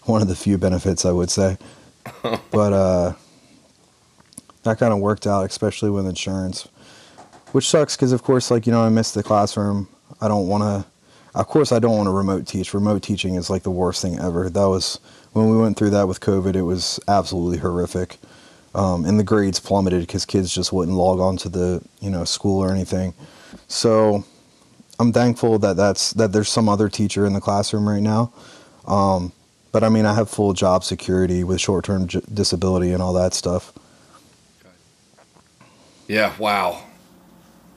[0.04, 1.58] one of the few benefits, I would say.
[2.52, 3.14] but uh,
[4.64, 6.68] that kind of worked out, especially with insurance,
[7.52, 9.88] which sucks because, of course, like, you know, I missed the classroom.
[10.22, 10.90] I don't want to,
[11.40, 12.74] of course, I don't want to remote teach.
[12.74, 14.50] Remote teaching is like the worst thing ever.
[14.50, 15.00] That was,
[15.34, 18.18] when we went through that with COVID, it was absolutely horrific.
[18.76, 22.24] Um, and the grades plummeted because kids just wouldn't log on to the, you know,
[22.24, 23.14] school or anything.
[23.68, 24.26] So
[25.00, 28.34] I'm thankful that that's, that there's some other teacher in the classroom right now.
[28.88, 29.32] Um,
[29.72, 33.14] but I mean, I have full job security with short term j- disability and all
[33.14, 33.74] that stuff.
[36.08, 36.34] Yeah.
[36.40, 36.84] Wow.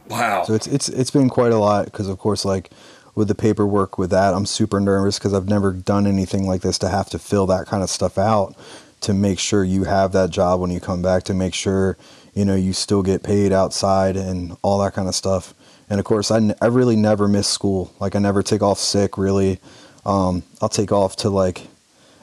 [0.09, 0.45] Wow.
[0.45, 2.71] So it's it's it's been quite a lot because of course like
[3.15, 6.79] with the paperwork with that I'm super nervous because I've never done anything like this
[6.79, 8.57] to have to fill that kind of stuff out
[9.03, 11.99] to make sure you have that job when you come back to make sure
[12.35, 15.53] you know you still get paid outside and all that kind of stuff.
[15.93, 17.93] And of course I, n- I really never miss school.
[18.01, 19.61] Like I never take off sick really.
[20.07, 21.67] Um, I'll take off to like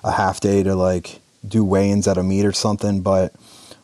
[0.04, 3.32] a half day to like do weigh-ins at a meet or something, but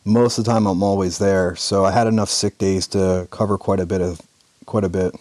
[0.04, 1.54] most of the time I'm always there.
[1.54, 4.20] So I had enough sick days to cover quite a bit of
[4.66, 5.14] quite a bit.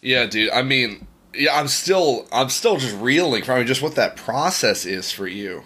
[0.00, 0.50] Yeah, dude.
[0.50, 5.12] I mean, yeah, I'm still, I'm still just reeling from just what that process is
[5.12, 5.64] for you.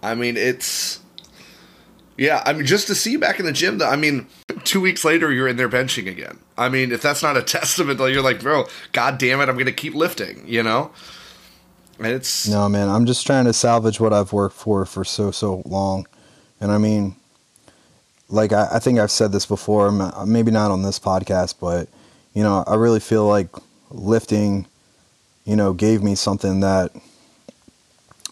[0.00, 1.00] I mean, it's,
[2.20, 2.42] yeah.
[2.44, 3.80] I mean, just to see you back in the gym.
[3.80, 4.26] I mean,
[4.64, 6.38] two weeks later, you're in there benching again.
[6.58, 9.56] I mean, if that's not a testament, to you're like, bro, god damn it, I'm
[9.56, 10.44] gonna keep lifting.
[10.46, 10.90] You know.
[11.98, 15.62] It's No, man, I'm just trying to salvage what I've worked for for so so
[15.64, 16.06] long,
[16.60, 17.16] and I mean,
[18.28, 19.90] like I, I think I've said this before,
[20.26, 21.88] maybe not on this podcast, but
[22.34, 23.48] you know, I really feel like
[23.90, 24.66] lifting,
[25.44, 26.92] you know, gave me something that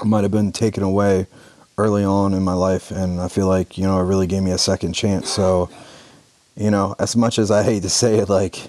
[0.04, 1.26] might have been taken away
[1.78, 4.50] early on in my life, and I feel like you know, it really gave me
[4.50, 5.30] a second chance.
[5.30, 5.70] So,
[6.56, 8.68] you know, as much as I hate to say it, like,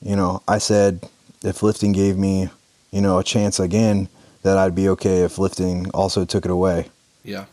[0.00, 1.08] you know, I said
[1.42, 2.50] if lifting gave me,
[2.90, 4.08] you know, a chance again,
[4.42, 6.88] that I'd be okay if lifting also took it away.
[7.24, 7.46] yeah.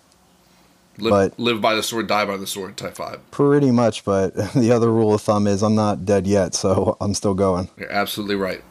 [0.97, 2.75] Live, But- live by the sword, die by the sword.
[2.75, 3.21] Type five.
[3.31, 7.13] Pretty much, but the other rule of thumb is I'm not dead yet, so I'm
[7.13, 7.69] still going.
[7.77, 8.61] You're absolutely right.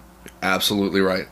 [0.43, 1.27] Absolutely right.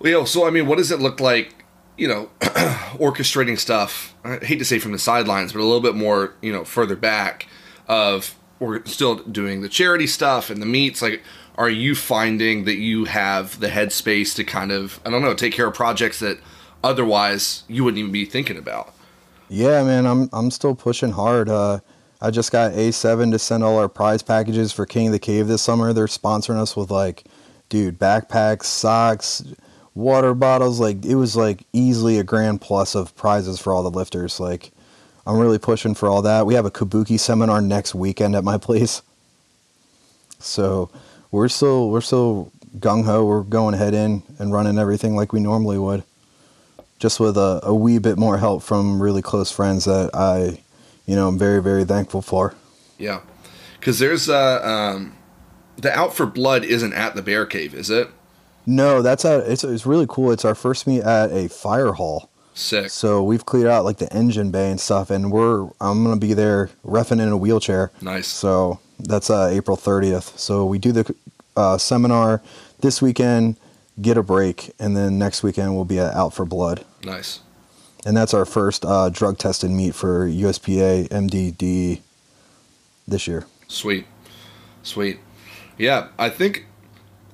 [0.00, 1.63] Well, you know, so I mean, what does it look like?
[1.96, 4.14] You know, orchestrating stuff.
[4.24, 6.96] I hate to say from the sidelines, but a little bit more, you know, further
[6.96, 7.46] back.
[7.86, 11.02] Of we're still doing the charity stuff and the meets.
[11.02, 11.22] Like,
[11.56, 15.52] are you finding that you have the headspace to kind of, I don't know, take
[15.52, 16.38] care of projects that
[16.82, 18.94] otherwise you wouldn't even be thinking about?
[19.48, 21.48] Yeah, man, I'm I'm still pushing hard.
[21.48, 21.80] Uh,
[22.20, 25.46] I just got A7 to send all our prize packages for King of the Cave
[25.46, 25.92] this summer.
[25.92, 27.24] They're sponsoring us with like,
[27.68, 29.44] dude, backpacks, socks,
[29.94, 30.80] water bottles.
[30.80, 34.40] Like it was like easily a grand plus of prizes for all the lifters.
[34.40, 34.72] Like
[35.26, 36.46] I'm really pushing for all that.
[36.46, 39.02] We have a Kabuki seminar next weekend at my place.
[40.38, 40.90] So
[41.30, 43.24] we're still we're still gung ho.
[43.24, 46.04] We're going head in and running everything like we normally would
[47.04, 50.60] just with a, a wee bit more help from really close friends that I,
[51.06, 52.54] you know, I'm very, very thankful for.
[52.98, 53.20] Yeah,
[53.78, 55.14] because there's uh, um,
[55.76, 58.08] the Out for Blood isn't at the Bear Cave, is it?
[58.66, 60.30] No, that's a, it's, it's really cool.
[60.32, 62.30] It's our first meet at a fire hall.
[62.54, 62.88] Sick.
[62.90, 66.34] So we've cleared out like the engine bay and stuff, and we're I'm gonna be
[66.34, 67.90] there refing in a wheelchair.
[68.00, 68.28] Nice.
[68.28, 70.38] So that's uh, April 30th.
[70.38, 71.14] So we do the
[71.56, 72.42] uh, seminar
[72.80, 73.56] this weekend,
[74.00, 77.40] get a break, and then next weekend we'll be at Out for Blood, Nice.
[78.06, 82.00] and that's our first uh, drug tested meet for USPA MDD
[83.08, 83.46] this year.
[83.66, 84.06] Sweet.
[84.84, 85.18] Sweet.
[85.76, 86.66] Yeah, I think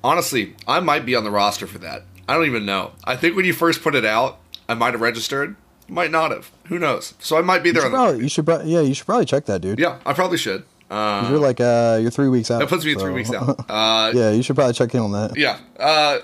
[0.04, 2.04] honestly, I might be on the roster for that.
[2.28, 2.92] I don't even know.
[3.04, 5.56] I think when you first put it out, I might have registered.
[5.88, 6.50] Might not have.
[6.66, 7.14] Who knows?
[7.18, 7.82] So I might be You there.
[7.82, 9.78] should, On the, you should, pro- yeah, you should probably check that, dude.
[9.80, 10.64] yeah, I probably should.
[10.88, 12.58] Uh, You're like uh, you're three weeks out.
[12.58, 13.64] that puts me so- three weeks out.
[13.70, 15.36] Uh, yeah, you should probably check in on that.
[15.36, 15.58] yeah.
[15.78, 16.18] Uh,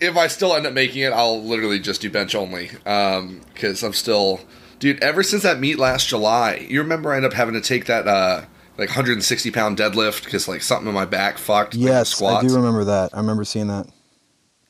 [0.00, 2.70] if I still end up making it, I'll literally just do bench only.
[2.84, 4.40] Because I'm still,
[4.78, 5.02] dude.
[5.02, 8.06] Ever since that meet last July, you remember I ended up having to take that
[8.06, 8.42] uh,
[8.78, 11.74] like 160 pound deadlift because like something in my back fucked.
[11.74, 12.46] like, Yes, I squats.
[12.46, 13.10] do remember that.
[13.14, 13.86] I remember seeing that.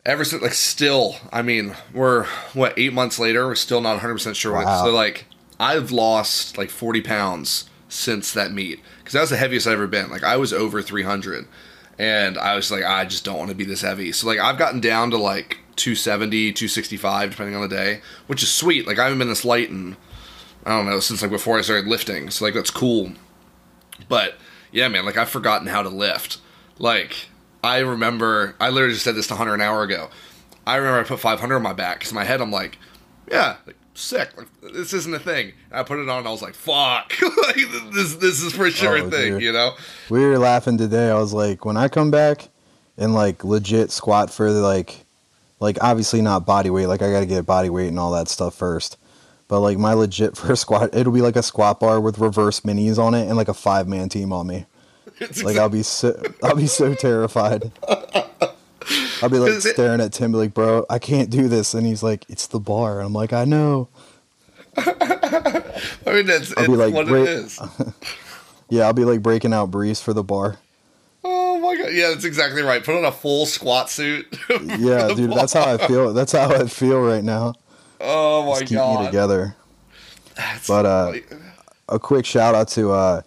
[0.05, 4.35] ever since like still i mean we're what eight months later we're still not 100%
[4.35, 4.85] sure what Wow.
[4.85, 5.27] so like
[5.61, 9.87] i've lost like 40 pounds since that meet because that was the heaviest i've ever
[9.87, 11.47] been like i was over 300
[12.01, 14.59] and i was like i just don't want to be this heavy so like i've
[14.59, 18.87] gotten down to like 270, 265, depending on the day, which is sweet.
[18.87, 19.97] Like I haven't been this light in
[20.67, 23.13] I don't know since like before I started lifting, so like that's cool.
[24.09, 24.37] But
[24.71, 26.39] yeah, man, like I've forgotten how to lift.
[26.79, 27.27] Like
[27.65, 30.11] I remember, I literally just said this to Hunter an hour ago.
[30.67, 32.79] I remember I put 500 on my back because in my head I'm like,
[33.31, 34.31] yeah, like, sick.
[34.37, 35.53] Like, this isn't a thing.
[35.71, 37.13] And I put it on and I was like, fuck,
[37.47, 37.57] like,
[37.93, 39.43] this this is for sure Oh, a thing, dude.
[39.43, 39.73] you know?
[40.11, 41.11] We were laughing today.
[41.11, 42.49] I was like, when I come back
[42.97, 45.05] and like legit squat for like,
[45.61, 46.87] like obviously not body weight.
[46.87, 48.99] Like I got to get body weight and all that stuff first.
[49.53, 52.99] But like my legit first squat, it'll be like a squat bar with reverse minis
[52.99, 54.65] on it and like a five man team on me.
[55.19, 57.71] It's Like I'll be so, I'll be so terrified.
[59.21, 62.25] I'll be like staring at Tim, like, bro, I can't do this, and he's like,
[62.31, 63.01] it's the bar.
[63.01, 63.89] And I'm like, I know.
[64.79, 65.63] I
[66.07, 67.61] mean, that's I'll it's be like, what it is.
[68.71, 70.61] Yeah, I'll be like breaking out breeze for the bar.
[71.25, 72.83] Oh my god, yeah, that's exactly right.
[72.83, 74.35] Put on a full squat suit.
[74.49, 76.15] Yeah, dude, that's how I feel.
[76.15, 77.53] That's how I feel right now.
[78.03, 79.01] Oh my Just keep god.
[79.01, 79.57] me together.
[80.37, 81.13] That's But, uh,
[81.89, 83.23] a quick shout out to uh,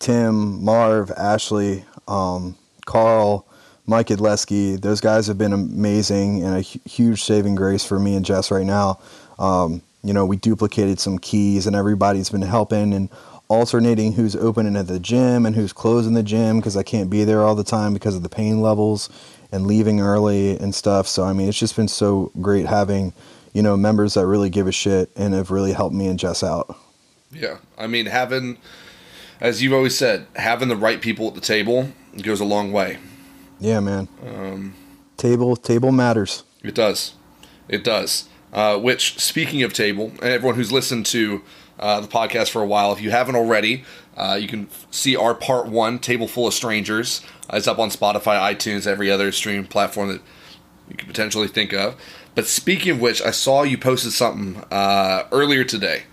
[0.00, 3.46] Tim, Marv, Ashley, um, Carl,
[3.86, 4.80] Mike Adleski.
[4.80, 8.66] Those guys have been amazing and a huge saving grace for me and Jess right
[8.66, 8.98] now.
[9.38, 13.08] Um, you know, we duplicated some keys and everybody's been helping and
[13.48, 17.22] alternating who's opening at the gym and who's closing the gym because I can't be
[17.24, 19.08] there all the time because of the pain levels
[19.52, 21.06] and leaving early and stuff.
[21.06, 23.12] So, I mean, it's just been so great having,
[23.52, 26.42] you know, members that really give a shit and have really helped me and Jess
[26.42, 26.76] out.
[27.30, 28.58] Yeah, I mean, having,
[29.40, 31.88] as you've always said, having the right people at the table
[32.22, 32.98] goes a long way.
[33.60, 34.08] Yeah, man.
[34.26, 34.74] Um,
[35.16, 36.42] Table table matters.
[36.64, 37.14] It does,
[37.68, 38.28] it does.
[38.52, 41.42] Uh, which, speaking of table, and everyone who's listened to
[41.78, 43.84] uh, the podcast for a while, if you haven't already,
[44.16, 47.78] uh, you can f- see our part one, "Table Full of Strangers." Uh, it's up
[47.78, 50.20] on Spotify, iTunes, every other stream platform that
[50.90, 51.94] you could potentially think of.
[52.34, 56.04] But speaking of which, I saw you posted something uh, earlier today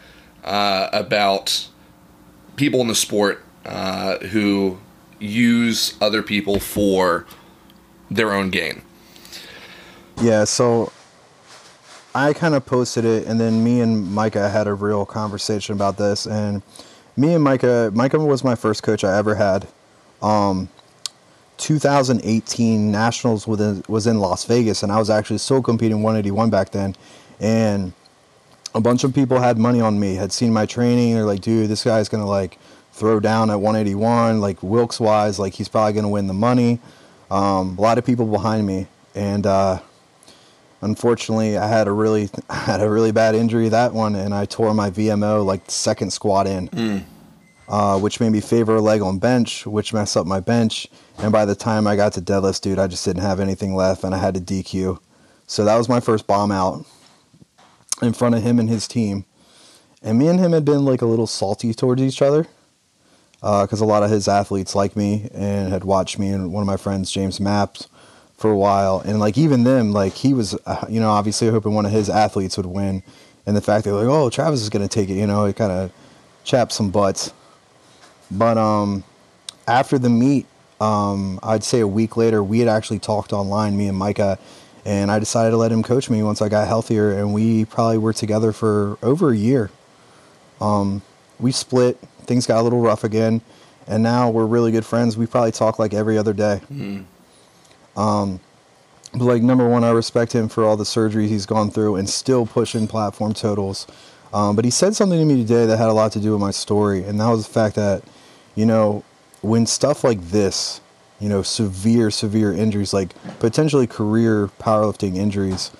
[0.43, 1.67] uh, about
[2.55, 4.79] people in the sport uh, who
[5.19, 7.25] use other people for
[8.11, 8.81] their own gain.
[10.21, 10.91] Yeah, so
[12.13, 15.97] I kind of posted it, and then me and Micah had a real conversation about
[15.97, 16.25] this.
[16.25, 16.61] And
[17.15, 19.67] me and Micah, Micah was my first coach I ever had.
[20.21, 20.69] Um,
[21.59, 26.71] 2018 Nationals within, was in Las Vegas, and I was actually still competing 181 back
[26.71, 26.95] then.
[27.39, 27.93] And
[28.73, 31.15] a bunch of people had money on me, had seen my training.
[31.15, 32.57] They're like, dude, this guy's gonna like
[32.93, 36.79] throw down at 181, like Wilks wise, like he's probably gonna win the money.
[37.29, 39.79] Um, a lot of people behind me, and uh,
[40.81, 44.73] unfortunately, I had a really had a really bad injury that one, and I tore
[44.73, 46.69] my VMO like second squat in,
[47.69, 50.87] uh, which made me favor a leg on bench, which messed up my bench.
[51.19, 54.03] And by the time I got to deadlifts, dude, I just didn't have anything left,
[54.03, 54.99] and I had to DQ.
[55.45, 56.85] So that was my first bomb out
[58.01, 59.25] in front of him and his team.
[60.01, 62.47] And me and him had been like a little salty towards each other
[63.41, 66.67] because a lot of his athletes like me and had watched me and one of
[66.67, 67.87] my friends, James Maps,
[68.37, 69.01] for a while.
[69.01, 72.09] And like even them, like he was, uh, you know, obviously hoping one of his
[72.09, 73.03] athletes would win.
[73.45, 75.45] And the fact they were like, oh, Travis is going to take it, you know,
[75.45, 75.91] it kind of
[76.43, 77.33] chapped some butts.
[78.31, 79.03] But um,
[79.67, 80.45] after the meet,
[80.79, 84.37] um, I'd say a week later, we had actually talked online, me and Micah,
[84.85, 87.97] and I decided to let him coach me once I got healthier, and we probably
[87.97, 89.71] were together for over a year.
[90.61, 91.01] Um,
[91.39, 93.41] we split, things got a little rough again,
[93.87, 95.17] and now we're really good friends.
[95.17, 96.61] We probably talk like every other day.
[97.97, 98.39] Um,
[99.13, 102.07] but like number one, I respect him for all the surgeries he's gone through and
[102.09, 103.87] still pushing platform totals.
[104.31, 106.39] Um, but he said something to me today that had a lot to do with
[106.39, 108.03] my story, and that was the fact that,
[108.55, 109.03] you know,
[109.41, 110.81] when stuff like this,
[111.19, 115.71] you know, severe, severe injuries, like potentially career powerlifting injuries,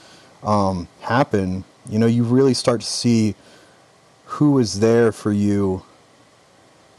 [0.44, 3.36] um, happen, you know, you really start to see
[4.26, 5.84] who is there for you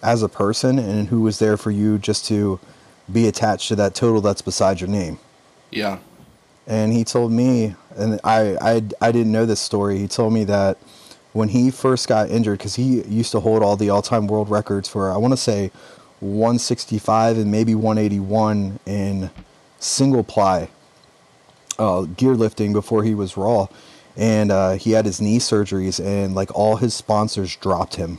[0.03, 2.59] as a person and who is there for you just to
[3.13, 5.19] be attached to that total that's beside your name
[5.71, 5.99] Yeah.
[6.67, 10.45] and he told me and I, I i didn't know this story he told me
[10.45, 10.79] that
[11.33, 14.89] when he first got injured because he used to hold all the all-time world records
[14.89, 15.71] for i want to say
[16.21, 19.31] 165 and maybe 181 in
[19.79, 20.69] single ply
[21.81, 23.67] uh, gear lifting before he was raw.
[24.17, 28.19] And uh, he had his knee surgeries and like all his sponsors dropped him.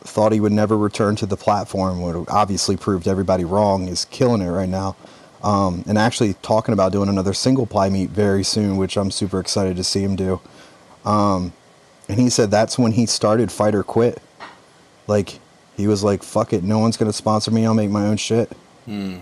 [0.00, 4.42] Thought he would never return to the platform would obviously proved everybody wrong is killing
[4.42, 4.94] it right now.
[5.42, 9.38] Um, and actually talking about doing another single ply meet very soon which i'm super
[9.38, 10.40] excited to see him do.
[11.04, 11.52] Um,
[12.08, 14.22] and he said that's when he started fight or quit
[15.06, 15.40] like
[15.76, 18.16] he was like fuck it no one's going to sponsor me i'll make my own
[18.16, 18.50] shit
[18.84, 19.18] hmm.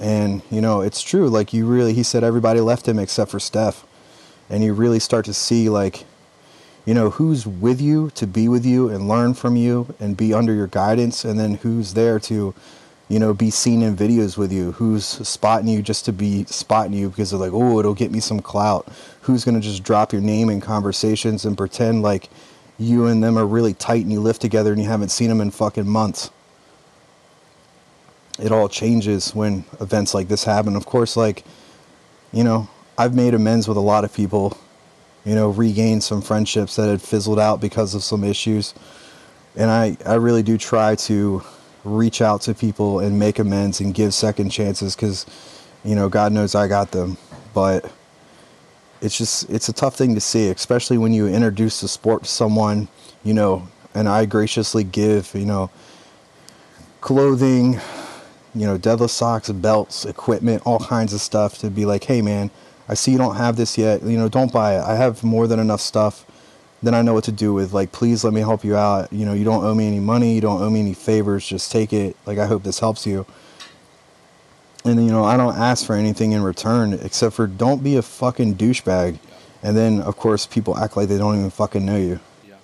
[0.00, 1.28] And, you know, it's true.
[1.28, 3.84] Like, you really, he said everybody left him except for Steph.
[4.48, 6.04] And you really start to see, like,
[6.86, 10.32] you know, who's with you to be with you and learn from you and be
[10.32, 12.54] under your guidance, and then who's there to,
[13.08, 16.92] you know, be seen in videos with you, who's spotting you just to be spotting
[16.92, 18.88] you because they're like, oh, it'll get me some clout.
[19.22, 22.28] Who's going to just drop your name in conversations and pretend like
[22.78, 25.40] you and them are really tight and you live together and you haven't seen them
[25.40, 26.30] in fucking months.
[28.38, 30.76] It all changes when events like this happen.
[30.76, 31.44] Of course, like,
[32.32, 34.56] you know, I've made amends with a lot of people
[35.28, 38.72] you know, regained some friendships that had fizzled out because of some issues.
[39.56, 41.42] And I, I really do try to
[41.84, 45.26] reach out to people and make amends and give second chances because,
[45.84, 47.16] you know, God knows I got them.
[47.54, 47.90] But
[49.00, 52.28] it's just, it's a tough thing to see, especially when you introduce the sport to
[52.28, 52.88] someone,
[53.24, 55.70] you know, and I graciously give, you know,
[57.00, 57.80] clothing,
[58.54, 62.50] you know, deadlift socks, belts, equipment, all kinds of stuff to be like, hey, man,
[62.88, 64.02] I see you don't have this yet.
[64.02, 64.82] You know, don't buy it.
[64.82, 66.24] I have more than enough stuff.
[66.82, 67.72] Then I know what to do with.
[67.72, 69.12] Like, please let me help you out.
[69.12, 70.34] You know, you don't owe me any money.
[70.34, 71.46] You don't owe me any favors.
[71.46, 72.16] Just take it.
[72.24, 73.26] Like, I hope this helps you.
[74.84, 78.02] And, you know, I don't ask for anything in return except for don't be a
[78.02, 79.18] fucking douchebag.
[79.62, 82.20] And then, of course, people act like they don't even fucking know you.
[82.46, 82.54] Yeah.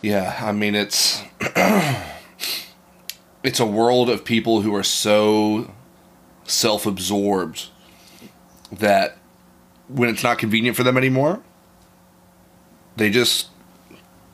[0.00, 1.22] Yeah, I mean, it's.
[3.44, 5.70] it's a world of people who are so
[6.44, 7.68] self absorbed
[8.72, 9.18] that
[9.88, 11.42] when it's not convenient for them anymore,
[12.96, 13.48] they just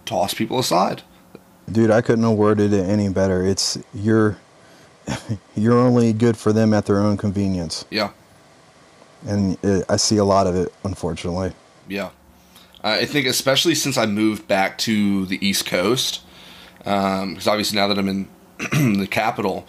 [0.04, 1.02] toss people aside.
[1.70, 3.44] Dude, I couldn't have worded it any better.
[3.44, 4.38] It's you're
[5.56, 7.84] you're only good for them at their own convenience.
[7.90, 8.10] Yeah.
[9.26, 11.52] And it, I see a lot of it, unfortunately.
[11.88, 12.10] Yeah.
[12.82, 16.22] I think especially since I moved back to the East Coast,
[16.78, 18.28] because um, obviously now that I'm in
[18.98, 19.66] the capital,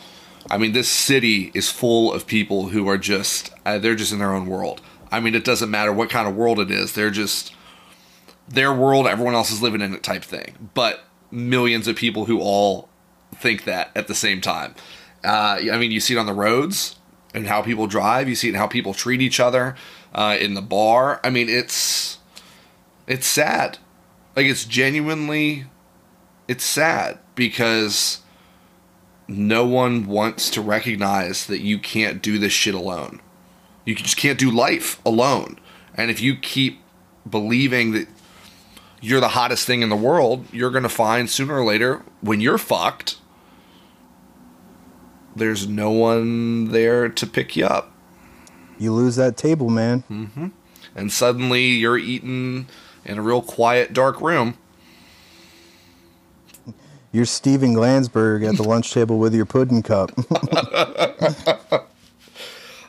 [0.49, 4.19] I mean, this city is full of people who are just, uh, they're just in
[4.19, 4.81] their own world.
[5.11, 6.93] I mean, it doesn't matter what kind of world it is.
[6.93, 7.53] They're just
[8.47, 10.69] their world, everyone else is living in it type thing.
[10.73, 12.89] But millions of people who all
[13.35, 14.75] think that at the same time.
[15.23, 16.95] Uh, I mean, you see it on the roads
[17.33, 18.27] and how people drive.
[18.27, 19.75] You see it in how people treat each other
[20.13, 21.19] uh, in the bar.
[21.23, 22.17] I mean, it's
[23.07, 23.77] it's sad.
[24.35, 25.65] Like it's genuinely,
[26.47, 28.21] it's sad because
[29.27, 33.21] no one wants to recognize that you can't do this shit alone.
[33.85, 35.59] You just can't do life alone.
[35.95, 36.79] And if you keep
[37.29, 38.07] believing that
[39.01, 42.41] you're the hottest thing in the world, you're going to find sooner or later when
[42.41, 43.17] you're fucked,
[45.35, 47.91] there's no one there to pick you up.
[48.77, 50.03] You lose that table, man.
[50.09, 50.47] Mm-hmm.
[50.95, 52.67] And suddenly you're eating
[53.05, 54.57] in a real quiet, dark room
[57.11, 60.11] you're Steven Glansberg at the lunch table with your pudding cup.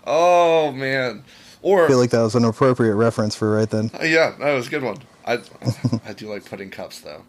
[0.07, 1.24] oh man!
[1.62, 3.90] Or I feel like that was an appropriate reference for right then.
[3.94, 4.98] Uh, yeah, that was a good one.
[5.24, 5.38] I
[6.07, 7.22] I do like pudding cups though.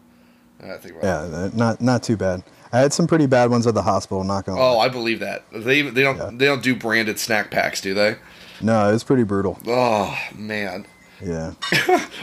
[0.62, 2.42] I think yeah, not not too bad.
[2.72, 4.24] I had some pretty bad ones at the hospital.
[4.24, 4.60] Not gonna.
[4.60, 4.86] Oh, lie.
[4.86, 5.44] I believe that.
[5.52, 6.30] They they don't yeah.
[6.32, 8.16] they don't do branded snack packs, do they?
[8.60, 9.58] No, it was pretty brutal.
[9.66, 10.86] Oh man.
[11.22, 11.54] Yeah.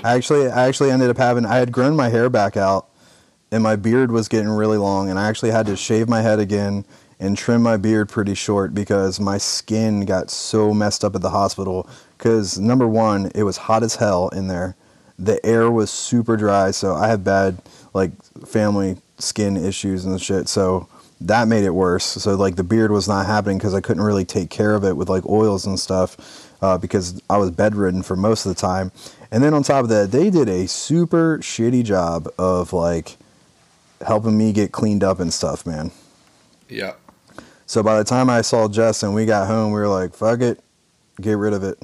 [0.03, 2.89] I actually I actually ended up having I had grown my hair back out
[3.51, 6.39] and my beard was getting really long and I actually had to shave my head
[6.39, 6.85] again
[7.21, 11.29] and trim my beard pretty short because my skin got so messed up at the
[11.29, 14.75] hospital cuz number 1 it was hot as hell in there
[15.17, 17.61] the air was super dry so I have bad
[17.93, 18.11] like
[18.45, 20.87] family skin issues and shit so
[21.21, 24.25] that made it worse so like the beard was not happening because I couldn't really
[24.25, 28.15] take care of it with like oils and stuff uh, because I was bedridden for
[28.15, 28.91] most of the time
[29.31, 33.17] and then on top of that they did a super shitty job of like
[34.05, 35.91] helping me get cleaned up and stuff, man.
[36.69, 36.93] Yeah.
[37.71, 40.59] So by the time I saw Justin, we got home, we were like, fuck it,
[41.21, 41.81] get rid of it.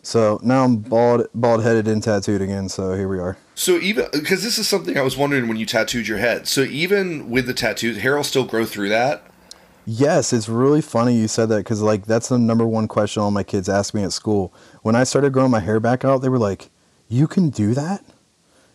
[0.00, 2.70] So now I'm bald, bald headed and tattooed again.
[2.70, 3.36] So here we are.
[3.54, 6.48] So even because this is something I was wondering when you tattooed your head.
[6.48, 9.22] So even with the tattoos, hair will still grow through that.
[9.84, 13.30] Yes, it's really funny you said that because like that's the number one question all
[13.30, 14.50] my kids ask me at school.
[14.80, 16.70] When I started growing my hair back out, they were like,
[17.06, 18.02] "You can do that?"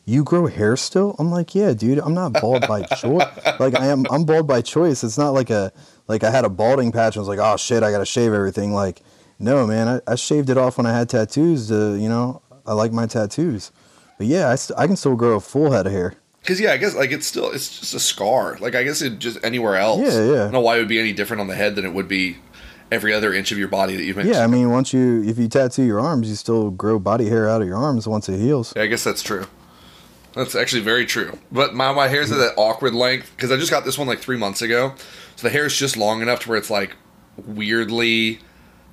[0.05, 1.15] you grow hair still?
[1.17, 3.25] I'm like, yeah, dude, I'm not bald by choice.
[3.59, 5.03] like I am, I'm bald by choice.
[5.03, 5.73] It's not like a,
[6.07, 8.73] like I had a balding patch and was like, oh shit, I gotta shave everything.
[8.73, 9.01] Like,
[9.39, 11.67] no, man, I, I shaved it off when I had tattoos.
[11.69, 13.71] To, you know, I like my tattoos.
[14.17, 16.15] But yeah, I, st- I can still grow a full head of hair.
[16.45, 18.57] Cause yeah, I guess like it's still it's just a scar.
[18.59, 19.99] Like I guess it just anywhere else.
[19.99, 20.33] Yeah, yeah.
[20.33, 22.07] I don't know why it would be any different on the head than it would
[22.07, 22.37] be
[22.91, 24.35] every other inch of your body that you've mentioned.
[24.35, 27.49] Yeah, I mean, once you if you tattoo your arms, you still grow body hair
[27.49, 28.73] out of your arms once it heals.
[28.75, 29.47] Yeah, I guess that's true.
[30.35, 31.39] That's actually very true.
[31.51, 34.19] But my, my hair's at that awkward length because I just got this one like
[34.19, 34.93] three months ago.
[35.35, 36.95] So the hair is just long enough to where it's like
[37.45, 38.39] weirdly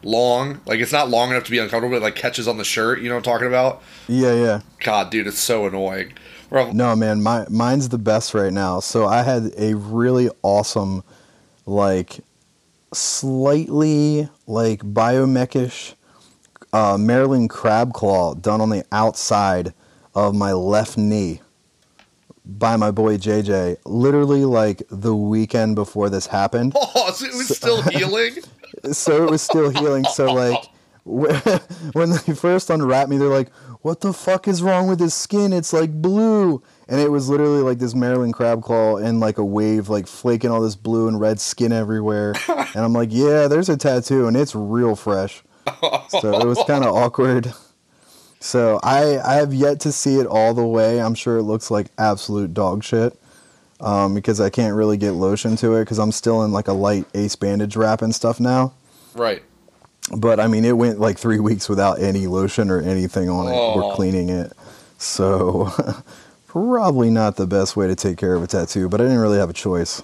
[0.02, 0.60] long.
[0.66, 3.00] Like it's not long enough to be uncomfortable, but it like catches on the shirt.
[3.00, 3.82] You know what I'm talking about?
[4.08, 4.60] Yeah, yeah.
[4.80, 6.12] God, dude, it's so annoying.
[6.50, 8.80] No, man, my mine's the best right now.
[8.80, 11.02] So I had a really awesome,
[11.64, 12.20] like,
[12.92, 15.94] slightly like biomechish
[16.72, 19.72] uh, Maryland crab claw done on the outside
[20.14, 21.40] of my left knee
[22.44, 23.78] by my boy JJ.
[23.84, 26.74] Literally like the weekend before this happened.
[26.94, 28.34] Oh, so it was still healing?
[28.92, 30.04] so it was still healing.
[30.04, 30.62] So like
[31.04, 35.52] when they first unwrapped me, they're like, "What the fuck is wrong with his skin?
[35.52, 39.44] It's like blue." And it was literally like this Maryland crab claw in like a
[39.44, 42.34] wave, like flaking all this blue and red skin everywhere.
[42.48, 45.42] and I'm like, "Yeah, there's a tattoo, and it's real fresh."
[46.20, 47.52] So it was kind of awkward.
[48.42, 51.00] So I I have yet to see it all the way.
[51.00, 53.16] I'm sure it looks like absolute dog shit.
[53.80, 56.72] Um, because I can't really get lotion to it because I'm still in like a
[56.72, 58.74] light ace bandage wrap and stuff now.
[59.14, 59.42] Right.
[60.16, 63.54] But I mean, it went like three weeks without any lotion or anything on it
[63.56, 63.80] Oh.
[63.80, 64.52] or cleaning it.
[64.98, 65.70] So
[66.46, 68.88] probably not the best way to take care of a tattoo.
[68.88, 70.02] But I didn't really have a choice.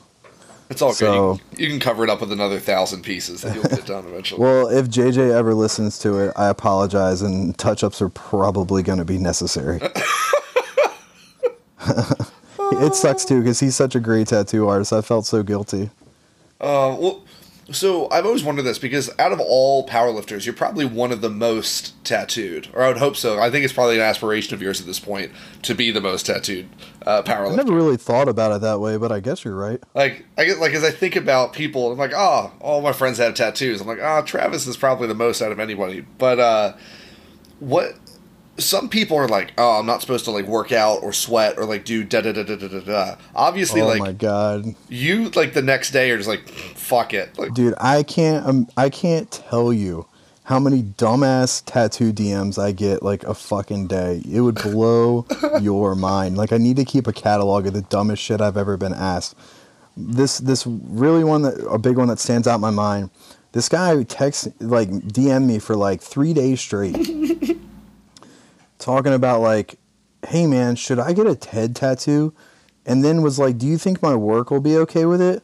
[0.70, 1.14] It's all good.
[1.14, 3.86] You, can- you can cover it up with another thousand pieces and you'll get it
[3.86, 4.40] done eventually.
[4.40, 8.98] Well, if JJ ever listens to it, I apologize, and touch ups are probably going
[8.98, 9.80] to be necessary.
[11.80, 14.92] it sucks too because he's such a great tattoo artist.
[14.92, 15.90] I felt so guilty.
[16.60, 17.24] Uh, well,
[17.70, 21.28] so I've always wondered this because out of all powerlifters, you're probably one of the
[21.28, 23.38] most tattooed, or I would hope so.
[23.38, 26.26] I think it's probably an aspiration of yours at this point to be the most
[26.26, 26.68] tattooed
[27.08, 29.82] uh, I never really thought about it that way, but I guess you're right.
[29.94, 33.18] Like I get like as I think about people, I'm like, oh, all my friends
[33.18, 33.80] have tattoos.
[33.80, 36.00] I'm like, ah, Travis is probably the most out of anybody.
[36.18, 36.76] But uh,
[37.60, 37.94] what?
[38.58, 41.64] Some people are like, oh, I'm not supposed to like work out or sweat or
[41.64, 43.16] like do da da da da da da da.
[43.34, 44.74] Obviously, oh like my god.
[44.88, 47.38] you, like the next day are just like, fuck it.
[47.38, 50.06] Like, Dude, I can't um, I can't tell you
[50.48, 54.22] how many dumbass tattoo DMs I get like a fucking day.
[54.26, 55.26] It would blow
[55.60, 56.38] your mind.
[56.38, 59.36] Like I need to keep a catalog of the dumbest shit I've ever been asked.
[59.94, 63.10] This this really one that a big one that stands out in my mind.
[63.52, 66.96] This guy text like DM me for like 3 days straight.
[68.78, 69.78] talking about like,
[70.26, 72.34] "Hey man, should I get a TED tattoo?"
[72.86, 75.42] And then was like, "Do you think my work will be okay with it?"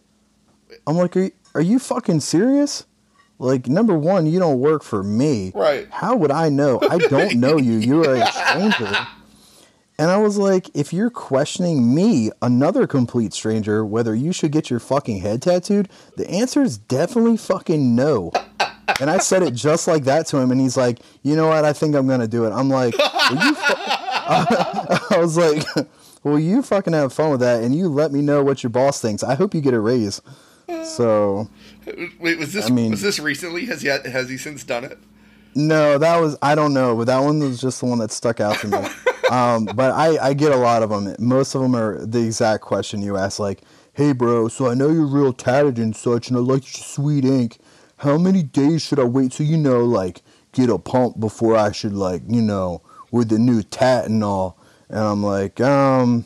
[0.87, 2.87] I'm like, are you, are you fucking serious?
[3.39, 5.53] Like, number one, you don't work for me.
[5.55, 5.89] Right.
[5.91, 6.79] How would I know?
[6.83, 7.75] I don't know you.
[7.75, 9.07] You are a stranger.
[9.99, 14.71] And I was like, if you're questioning me, another complete stranger, whether you should get
[14.71, 18.33] your fucking head tattooed, the answer is definitely fucking no.
[19.01, 21.65] And I said it just like that to him, and he's like, you know what?
[21.65, 22.51] I think I'm gonna do it.
[22.51, 23.75] I'm like, will you fu-?
[23.77, 25.65] I was like,
[26.23, 29.01] well, you fucking have fun with that, and you let me know what your boss
[29.01, 29.23] thinks.
[29.23, 30.21] I hope you get a raise.
[30.85, 31.49] So
[32.19, 33.67] wait, was this I mean- was this recently?
[33.67, 34.99] Has he has he since done it?
[35.55, 38.41] no, that was I don't know, but that one was just the one that stuck
[38.41, 38.79] out to me.
[39.31, 41.15] um, but I I get a lot of them.
[41.19, 43.63] Most of them are the exact question you ask, like,
[43.93, 47.25] "Hey, bro, so I know you're real tatted and such, and I like your sweet
[47.25, 47.59] ink.
[48.05, 51.73] How many days should I wait till you know, like, get a pump before I
[51.73, 56.25] should, like, you know, with the new tat and all?" And I'm like, um.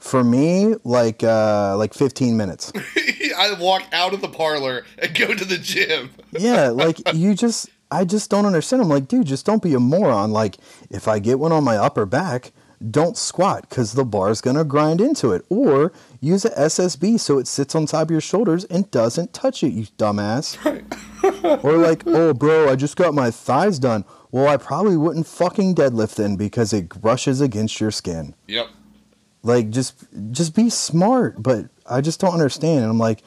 [0.00, 2.72] For me, like uh, like 15 minutes.
[3.36, 6.10] I walk out of the parlor and go to the gym.
[6.30, 8.82] yeah, like you just I just don't understand.
[8.82, 10.30] I'm like, dude, just don't be a moron.
[10.30, 10.58] Like,
[10.90, 12.52] if I get one on my upper back,
[12.90, 15.44] don't squat because the bar is gonna grind into it.
[15.48, 19.62] Or use a SSB so it sits on top of your shoulders and doesn't touch
[19.62, 20.56] it, you dumbass.
[21.64, 24.04] or like, oh bro, I just got my thighs done.
[24.30, 28.34] Well, I probably wouldn't fucking deadlift then because it brushes against your skin.
[28.46, 28.68] Yep.
[29.42, 32.82] Like just just be smart, but I just don't understand.
[32.82, 33.22] And I'm like,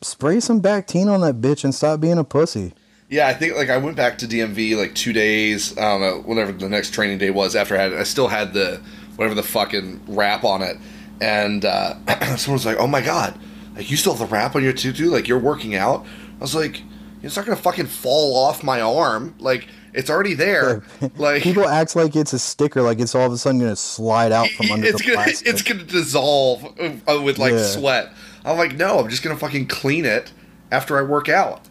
[0.00, 2.72] spray some Bactine on that bitch and stop being a pussy.
[3.12, 5.76] Yeah, I think like I went back to DMV like two days.
[5.76, 7.54] I don't know, whenever the next training day was.
[7.54, 8.80] After I had, I still had the
[9.16, 10.78] whatever the fucking wrap on it,
[11.20, 11.94] and uh,
[12.38, 13.38] someone was like, "Oh my god,
[13.76, 15.10] like you still have the wrap on your tutu?
[15.10, 16.80] Like you're working out?" I was like,
[17.22, 19.34] "It's not gonna fucking fall off my arm.
[19.38, 20.82] Like it's already there.
[21.18, 24.32] Like People act like it's a sticker, like it's all of a sudden gonna slide
[24.32, 25.48] out from under it's the gonna plastic.
[25.48, 26.64] it's gonna dissolve
[27.06, 27.62] uh, with like Yeah.
[27.66, 28.10] sweat."
[28.42, 30.32] I'm like, "No, I'm just gonna fucking clean it
[30.70, 31.68] after I work out."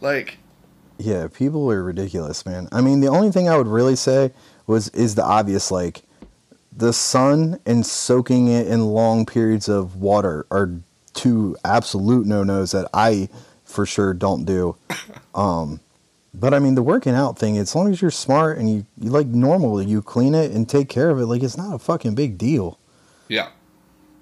[0.00, 0.37] Like.
[0.98, 2.68] Yeah, people are ridiculous, man.
[2.72, 4.32] I mean, the only thing I would really say
[4.66, 6.02] was is the obvious, like
[6.76, 10.70] the sun and soaking it in long periods of water are
[11.14, 13.28] two absolute no nos that I
[13.64, 14.76] for sure don't do.
[15.34, 15.78] Um,
[16.34, 19.10] But I mean, the working out thing, as long as you're smart and you, you
[19.10, 22.14] like normal, you clean it and take care of it, like it's not a fucking
[22.16, 22.76] big deal.
[23.28, 23.48] Yeah.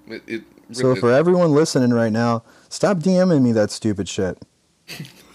[0.07, 0.41] It, it,
[0.73, 4.37] So it- for everyone listening right now, stop DMing me that stupid shit.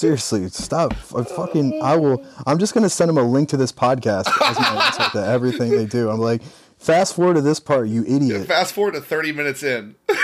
[0.00, 0.94] Seriously, stop.
[1.14, 2.24] I fucking, I will.
[2.46, 5.72] I'm just gonna send them a link to this podcast as my answer to everything
[5.72, 6.08] they do.
[6.08, 6.40] I'm like,
[6.78, 8.46] fast forward to this part, you idiot.
[8.46, 9.96] fast forward to 30 minutes in.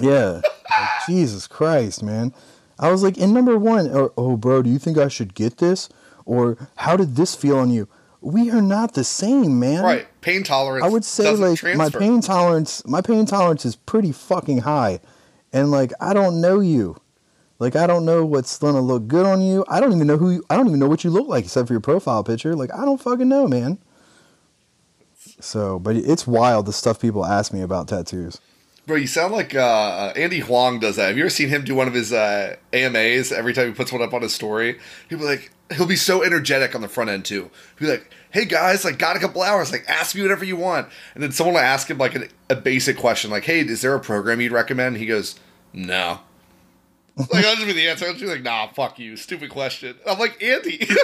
[0.00, 0.42] Yeah.
[0.70, 2.32] Like, Jesus Christ, man.
[2.78, 5.58] I was like, in number one, or, oh, bro, do you think I should get
[5.58, 5.88] this?
[6.24, 7.88] Or how did this feel on you?
[8.20, 9.82] We are not the same, man.
[9.82, 10.06] right.
[10.20, 10.84] Pain tolerance.
[10.84, 15.00] I would say like my pain tolerance, my pain tolerance is pretty fucking high,
[15.52, 16.96] and like I don't know you,
[17.58, 19.64] like I don't know what's gonna look good on you.
[19.68, 21.68] I don't even know who you, I don't even know what you look like except
[21.68, 22.54] for your profile picture.
[22.54, 23.78] Like I don't fucking know, man.
[25.40, 28.40] So, but it's wild the stuff people ask me about tattoos.
[28.86, 31.08] Bro, you sound like uh, Andy Huang does that.
[31.08, 33.30] Have you ever seen him do one of his uh, AMAs?
[33.30, 34.78] Every time he puts one up on his story,
[35.10, 37.50] he'll be like, he'll be so energetic on the front end too.
[37.78, 39.72] He'll be like, "Hey guys, like, got a couple hours.
[39.72, 42.56] Like, ask me whatever you want." And then someone will ask him like a, a
[42.56, 45.38] basic question, like, "Hey, is there a program you'd recommend?" He goes,
[45.72, 46.20] "No."
[47.32, 48.06] like, I'll just be the answer.
[48.06, 50.86] I'll just be like, "Nah, fuck you, stupid question." I'm like, Andy.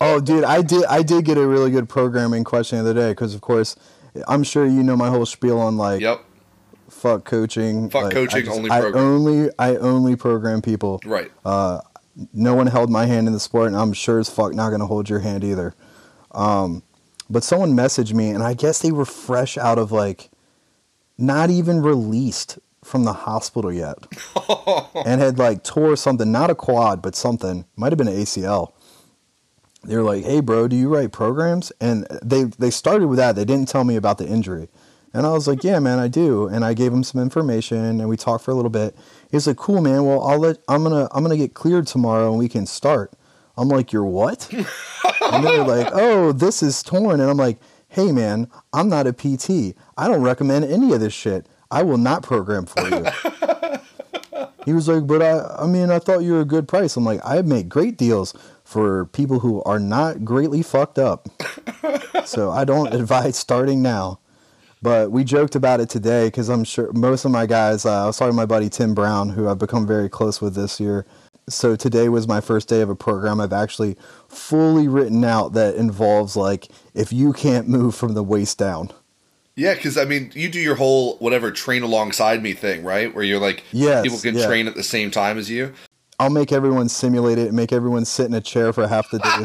[0.00, 3.10] Oh, dude, I did I did get a really good programming question the other day
[3.10, 3.76] because of course
[4.28, 6.22] I'm sure you know my whole spiel on like yep.
[6.88, 7.88] fuck coaching.
[7.90, 11.00] Fuck like, coaching, I just- only I only I only program people.
[11.04, 11.30] Right.
[11.44, 11.80] Uh,
[12.32, 14.86] no one held my hand in the sport, and I'm sure as fuck not gonna
[14.86, 15.74] hold your hand either.
[16.32, 16.82] Um,
[17.28, 20.30] but someone messaged me, and I guess they were fresh out of like,
[21.18, 23.98] not even released from the hospital yet,
[25.06, 28.72] and had like tore something, not a quad, but something, might have been an ACL.
[29.84, 33.36] They were like, "Hey, bro, do you write programs?" And they they started with that.
[33.36, 34.68] They didn't tell me about the injury,
[35.12, 38.08] and I was like, "Yeah, man, I do." And I gave him some information, and
[38.08, 38.96] we talked for a little bit.
[39.30, 40.04] He's like, "Cool, man.
[40.04, 43.12] Well, I'll let I'm gonna I'm gonna get cleared tomorrow, and we can start."
[43.56, 47.58] I'm like, "You're what?" and they're like, "Oh, this is torn," and I'm like,
[47.88, 49.76] "Hey, man, I'm not a PT.
[49.96, 51.46] I don't recommend any of this shit.
[51.70, 53.06] I will not program for you."
[54.66, 56.96] He was like, but I, I mean, I thought you were a good price.
[56.96, 61.28] I'm like, I make great deals for people who are not greatly fucked up.
[62.24, 64.18] so I don't advise starting now.
[64.82, 68.06] But we joked about it today because I'm sure most of my guys, uh, I
[68.06, 71.06] was talking to my buddy Tim Brown, who I've become very close with this year.
[71.48, 73.96] So today was my first day of a program I've actually
[74.28, 78.90] fully written out that involves like if you can't move from the waist down.
[79.56, 83.14] Yeah, because I mean, you do your whole whatever train alongside me thing, right?
[83.14, 84.46] Where you're like, Yes, people can yeah.
[84.46, 85.72] train at the same time as you.
[86.18, 89.18] I'll make everyone simulate it and make everyone sit in a chair for half the
[89.18, 89.44] day,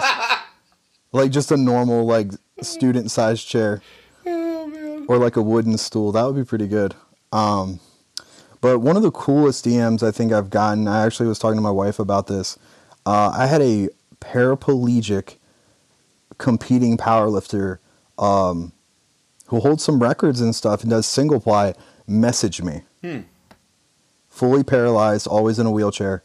[1.11, 2.31] like just a normal like
[2.61, 3.81] student sized chair.
[5.07, 6.13] Or like a wooden stool.
[6.13, 6.95] That would be pretty good.
[7.33, 7.79] Um
[8.61, 11.61] but one of the coolest DMs I think I've gotten, I actually was talking to
[11.61, 12.57] my wife about this.
[13.05, 13.89] Uh, I had a
[14.21, 15.37] paraplegic
[16.37, 17.79] competing powerlifter
[18.19, 18.71] um,
[19.51, 21.73] who holds some records and stuff and does single ply
[22.07, 22.81] message me.
[24.29, 26.23] Fully paralyzed, always in a wheelchair.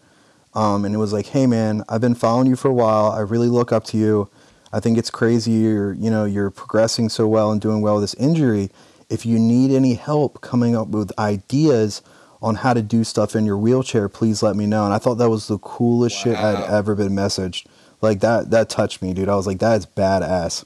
[0.54, 3.10] Um, and it was like, hey man, I've been following you for a while.
[3.10, 4.30] I really look up to you.
[4.72, 8.04] I think it's crazy you're you know you're progressing so well and doing well with
[8.04, 8.70] this injury.
[9.10, 12.02] If you need any help coming up with ideas
[12.40, 14.84] on how to do stuff in your wheelchair, please let me know.
[14.84, 17.66] And I thought that was the coolest shit I'd ever been messaged.
[18.00, 19.28] Like that that touched me, dude.
[19.28, 20.64] I was like, that's badass.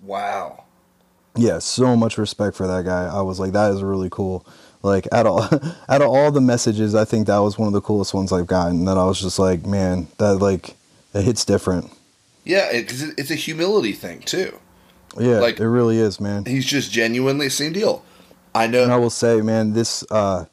[0.00, 0.64] Wow.
[1.40, 3.06] Yeah, so much respect for that guy.
[3.06, 4.46] I was like, that is really cool.
[4.82, 5.52] Like out of
[5.88, 8.46] out of all the messages, I think that was one of the coolest ones I've
[8.46, 8.84] gotten.
[8.84, 10.76] That I was just like, man, that like
[11.14, 11.90] it hits different.
[12.44, 14.58] Yeah, because it, it's a humility thing too.
[15.18, 16.44] Yeah, Like- it really is, man.
[16.44, 18.04] He's just genuinely same deal.
[18.54, 18.82] I know.
[18.82, 20.44] And I will say, man, this uh,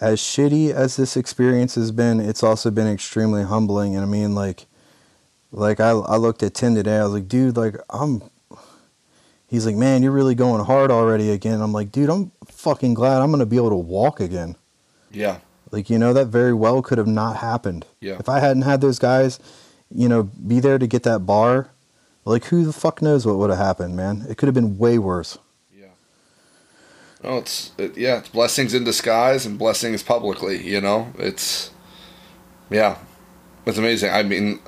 [0.00, 3.94] as shitty as this experience has been, it's also been extremely humbling.
[3.94, 4.64] And I mean, like,
[5.52, 6.96] like I I looked at Tim today.
[6.98, 8.22] I was like, dude, like I'm.
[9.48, 11.60] He's like, man, you're really going hard already again.
[11.60, 14.56] I'm like, dude, I'm fucking glad I'm gonna be able to walk again.
[15.10, 15.38] yeah.
[15.72, 17.86] Like, you know, that very well could have not happened.
[18.00, 18.16] Yeah.
[18.20, 19.40] If I hadn't had those guys,
[19.92, 21.70] you know, be there to get that bar,
[22.24, 24.26] like, who the fuck knows what would have happened, man?
[24.30, 25.38] It could have been way worse.
[25.76, 25.86] Yeah.
[27.24, 30.64] Oh, it's it, yeah, it's blessings in disguise and blessings publicly.
[30.66, 31.70] You know, it's
[32.70, 32.98] yeah,
[33.66, 34.12] it's amazing.
[34.12, 34.60] I mean,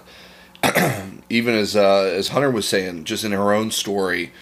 [1.30, 4.32] even as uh, as Hunter was saying, just in her own story,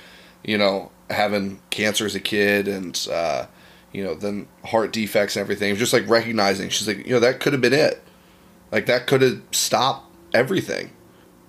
[0.47, 3.45] you know, having cancer as a kid and uh,
[3.93, 7.41] you know then heart defects and everything, just like recognizing she's like, you know, that
[7.41, 8.03] could have been it.
[8.73, 10.91] Like that could have stopped everything,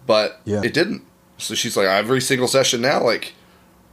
[0.05, 0.61] but Yeah.
[0.63, 1.03] it didn't.
[1.37, 3.33] So she's like, every single session now, like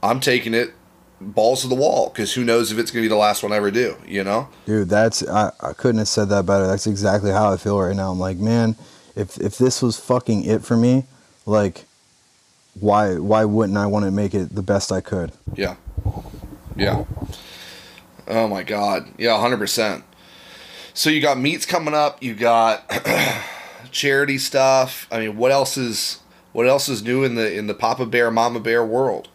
[0.03, 0.73] I'm taking it
[1.21, 3.55] balls to the wall because who knows if it's gonna be the last one I
[3.57, 3.95] ever do.
[4.07, 4.49] You know?
[4.65, 6.67] Dude, that's I, I couldn't have said that better.
[6.67, 8.11] That's exactly how I feel right now.
[8.11, 8.75] I'm like, man,
[9.15, 11.03] if if this was fucking it for me,
[11.45, 11.85] like
[12.79, 15.31] why why wouldn't I want to make it the best I could?
[15.55, 15.75] Yeah.
[16.75, 17.05] Yeah.
[18.27, 19.07] Oh my god.
[19.17, 20.03] Yeah, 100%.
[20.93, 22.89] So you got meets coming up, you got
[23.91, 25.07] charity stuff.
[25.11, 26.19] I mean, what else is
[26.53, 29.29] what else is new in the in the Papa Bear Mama Bear world?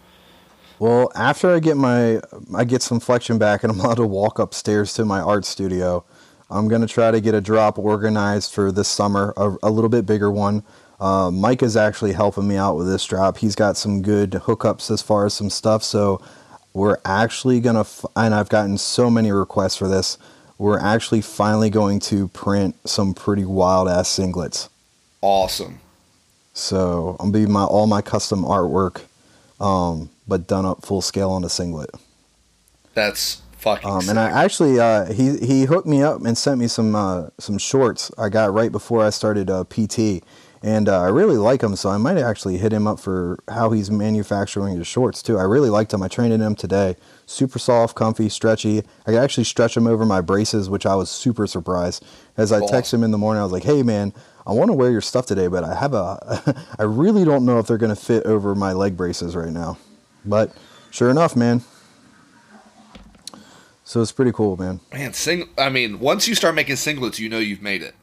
[0.79, 2.21] Well, after I get my
[2.55, 6.05] I get some flexion back and I'm allowed to walk upstairs to my art studio,
[6.51, 10.07] I'm gonna try to get a drop organized for this summer, a, a little bit
[10.07, 10.65] bigger one.
[11.01, 13.39] Uh, Mike is actually helping me out with this drop.
[13.39, 15.83] He's got some good hookups as far as some stuff.
[15.83, 16.21] So
[16.75, 20.19] we're actually gonna, f- and I've gotten so many requests for this.
[20.59, 24.69] We're actually finally going to print some pretty wild ass singlets.
[25.23, 25.81] Awesome.
[26.53, 29.03] So I'm be my all my custom artwork,
[29.59, 31.91] um, but done up full scale on a singlet.
[32.93, 36.69] That's fucking Um, and I actually uh, he he hooked me up and sent me
[36.69, 40.23] some uh, some shorts I got right before I started uh, PT,
[40.63, 41.75] and uh, I really like him.
[41.77, 45.39] So I might actually hit him up for how he's manufacturing his shorts too.
[45.39, 46.03] I really liked him.
[46.03, 46.97] I trained in him today.
[47.27, 48.79] Super soft, comfy, stretchy.
[49.07, 52.05] I could actually stretch him over my braces, which I was super surprised.
[52.37, 52.69] As I Cool.
[52.69, 54.13] texted him in the morning, I was like, "Hey man,
[54.47, 57.59] I want to wear your stuff today, but I have a I really don't know
[57.59, 59.79] if they're gonna fit over my leg braces right now."
[60.25, 60.53] But
[60.91, 61.63] sure enough, man.
[63.85, 64.81] So it's pretty cool, man.
[64.93, 67.95] Man, sing I mean, once you start making singlets, you know you've made it.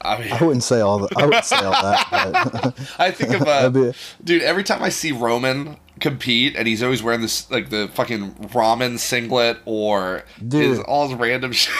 [0.00, 2.06] I mean, I wouldn't say all the, I wouldn't say all that,
[2.52, 4.42] but I think of uh, be- dude.
[4.42, 8.98] Every time I see Roman compete, and he's always wearing this like the fucking ramen
[8.98, 10.62] singlet or Dude.
[10.62, 11.74] his, all his random shit.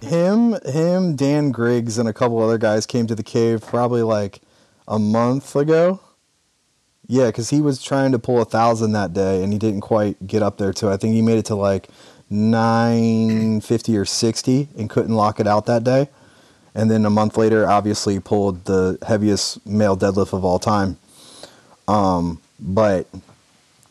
[0.00, 4.40] him, him, Dan Griggs, and a couple other guys came to the cave probably like
[4.86, 6.00] a month ago.
[7.10, 10.26] Yeah, because he was trying to pull a thousand that day, and he didn't quite
[10.26, 10.90] get up there to.
[10.90, 11.88] I think he made it to like
[12.28, 16.08] nine fifty or sixty, and couldn't lock it out that day.
[16.78, 20.96] And then a month later, obviously pulled the heaviest male deadlift of all time.
[21.88, 23.08] Um, but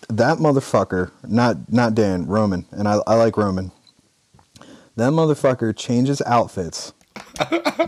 [0.08, 3.74] that motherfucker, not not Dan, Roman, and I, I like Roman.
[4.96, 6.94] That motherfucker changes outfits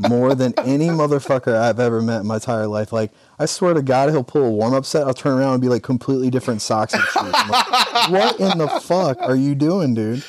[0.09, 2.91] more than any motherfucker I've ever met in my entire life.
[2.91, 5.07] Like, I swear to God, he'll pull a warm up set.
[5.07, 7.03] I'll turn around and be like completely different socks and.
[7.31, 10.25] Like, what in the fuck are you doing, dude?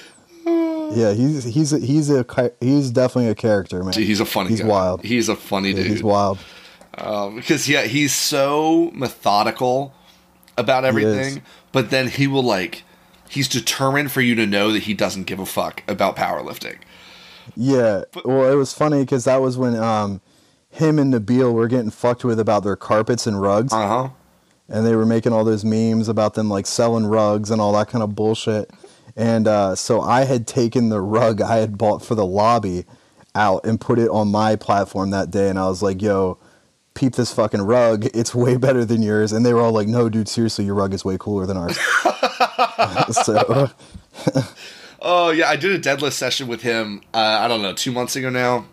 [0.92, 2.24] Yeah, he's he's a, he's a
[2.60, 3.92] he's definitely a character, man.
[3.92, 4.50] Dude, he's a funny.
[4.50, 4.66] He's guy.
[4.66, 5.02] wild.
[5.04, 5.86] He's a funny Yeah, dude.
[5.86, 6.38] he's wild.
[6.98, 9.94] Um, because yeah, he's so methodical
[10.58, 12.82] about everything, but then he will like.
[13.28, 16.78] He's determined for you to know that he doesn't give a fuck about powerlifting.
[17.56, 18.02] Yeah.
[18.24, 20.20] Well, it was funny because that was when um,
[20.70, 23.72] him and Nabil were getting fucked with about their carpets and rugs.
[23.72, 24.08] Uh huh.
[24.68, 27.88] and they were making all those memes about them like selling rugs and all that
[27.88, 28.68] kind of bullshit.
[29.16, 32.84] And uh, so I had taken the rug I had bought for the lobby
[33.34, 36.38] out and put it on my platform that day, and I was like, "Yo,
[36.94, 38.06] peep this fucking rug!
[38.14, 40.94] It's way better than yours." And they were all like, "No, dude, seriously, your rug
[40.94, 41.78] is way cooler than ours."
[43.24, 43.70] so
[45.02, 47.00] Oh yeah, I did a deadlift session with him.
[47.14, 48.66] Uh, I don't know, two months ago now,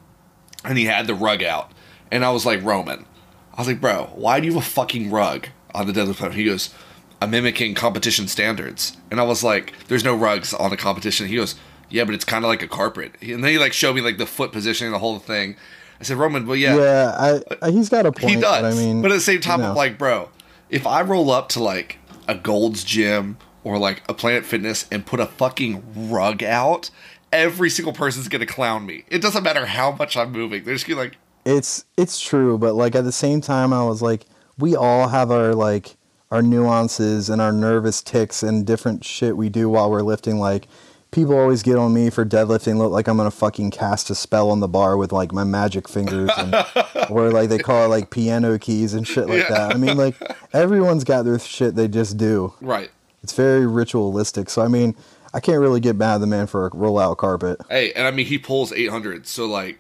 [0.66, 1.72] and he had the rug out,
[2.12, 3.06] and I was like, Roman,
[3.54, 6.34] I was like, bro, why do you have a fucking rug on the deadlift platform?
[6.34, 6.74] He goes,
[7.22, 11.28] I'm mimicking competition standards, and I was like, there's no rugs on the competition.
[11.28, 11.56] He goes,
[11.90, 14.18] yeah, but it's kind of like a carpet, and then he like showed me like
[14.18, 15.56] the foot positioning, the whole thing.
[16.00, 18.36] I said, Roman, well, yeah, yeah, I, he's got a point.
[18.36, 18.62] he does.
[18.62, 19.70] But I mean, but at the same time, you know.
[19.72, 20.30] I'm like, bro,
[20.70, 21.98] if I roll up to like
[22.28, 26.92] a Gold's Gym or like a Planet Fitness and put a fucking rug out,
[27.34, 29.06] every single person's gonna clown me.
[29.10, 30.64] It doesn't matter how much I'm moving.
[30.64, 33.82] They're just gonna be like, it's it's true but like at the same time i
[33.82, 34.26] was like
[34.58, 35.96] we all have our like
[36.32, 40.68] our nuances and our nervous ticks and different shit we do while we're lifting like
[41.12, 44.50] people always get on me for deadlifting look like i'm gonna fucking cast a spell
[44.52, 46.54] on the bar with like my magic fingers and,
[47.10, 49.50] or like they call it like piano keys and shit like Yeah.
[49.70, 50.16] that i mean like
[50.54, 52.92] everyone's got their shit they just do right.
[53.24, 54.96] it's very ritualistic so i mean
[55.34, 58.12] i can't really get mad at the man for a rollout carpet Hey, and I
[58.12, 59.80] mean he pulls 800, so like,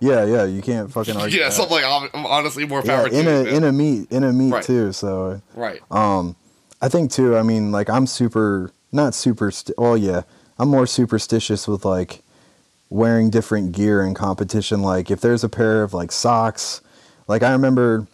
[0.00, 1.52] yeah yeah you can't fucking argue yeah, that.
[1.52, 4.64] so I'm like, honestly, more yeah, in a in a meet in a meet Right.
[4.64, 5.80] too so right.
[5.90, 6.36] Um,
[6.82, 7.36] I think too.
[7.36, 9.52] I mean, like I'm super, not super.
[9.76, 10.22] Oh yeah,
[10.58, 12.22] I'm more superstitious with like
[12.88, 14.82] wearing different gear in competition.
[14.82, 16.80] Like if there's a pair of like socks,
[17.28, 18.06] like I remember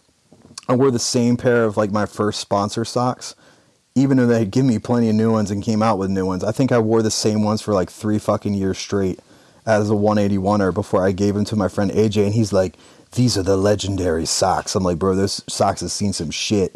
[0.67, 3.35] I wore the same pair of like my first sponsor socks,
[3.95, 6.25] even though they had given me plenty of new ones and came out with new
[6.25, 6.43] ones.
[6.43, 9.19] I think I wore the same ones for like three fucking years straight
[9.67, 12.77] as a 181er before I gave them to my friend AJ, and he's like,
[13.11, 16.75] "These are the legendary socks." I'm like, "Bro, those socks have seen some shit."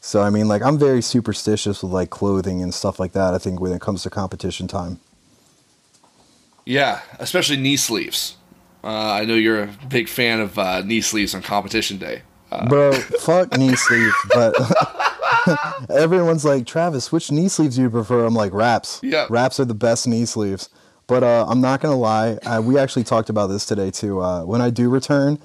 [0.00, 3.34] So I mean, like, I'm very superstitious with like clothing and stuff like that.
[3.34, 5.00] I think when it comes to competition time.
[6.64, 8.36] Yeah, especially knee sleeves.
[8.84, 12.22] Uh, I know you're a big fan of uh, knee sleeves on competition day.
[12.52, 14.54] Uh, Bro, fuck knee sleeves, but
[15.90, 18.24] everyone's like, Travis, which knee sleeves do you prefer?
[18.24, 19.00] I'm like, wraps.
[19.02, 19.26] Yeah.
[19.30, 20.68] Wraps are the best knee sleeves.
[21.10, 24.20] But uh, I'm not gonna lie, uh, we actually talked about this today too.
[24.20, 25.40] Uh, when I do return,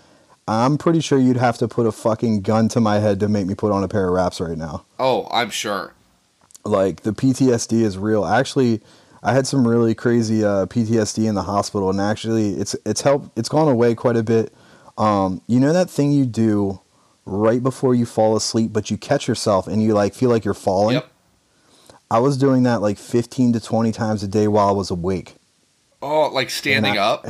[0.48, 3.48] I'm pretty sure you'd have to put a fucking gun to my head to make
[3.48, 4.86] me put on a pair of wraps right now.
[5.00, 5.96] oh, I'm sure.
[6.66, 8.26] Like the PTSD is real.
[8.26, 8.80] Actually,
[9.24, 13.36] I had some really crazy uh, PTSD in the hospital, and actually, it's it's helped.
[13.36, 14.54] It's gone away quite a bit.
[15.00, 16.80] Um, you know that thing you do
[17.26, 20.54] right before you fall asleep, but you catch yourself and you like feel like you're
[20.54, 20.98] falling.
[20.98, 21.12] Yep.
[22.12, 25.38] I was doing that like 15 to 20 times a day while I was awake.
[26.08, 27.28] Oh, like standing I- up.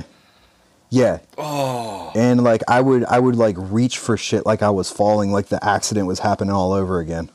[0.90, 1.20] Yeah.
[1.38, 5.32] Oh, And like I would I would like reach for shit like I was falling
[5.32, 7.30] like the accident was happening all over again.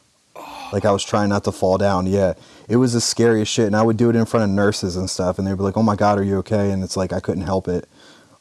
[0.72, 2.07] Like I was trying not to fall down.
[2.07, 2.34] Yeah.
[2.68, 5.11] It was the scariest shit and I would do it in front of nurses and
[5.11, 7.20] stuff and they'd be like, "Oh my god, are you okay?" and it's like I
[7.20, 7.88] couldn't help it.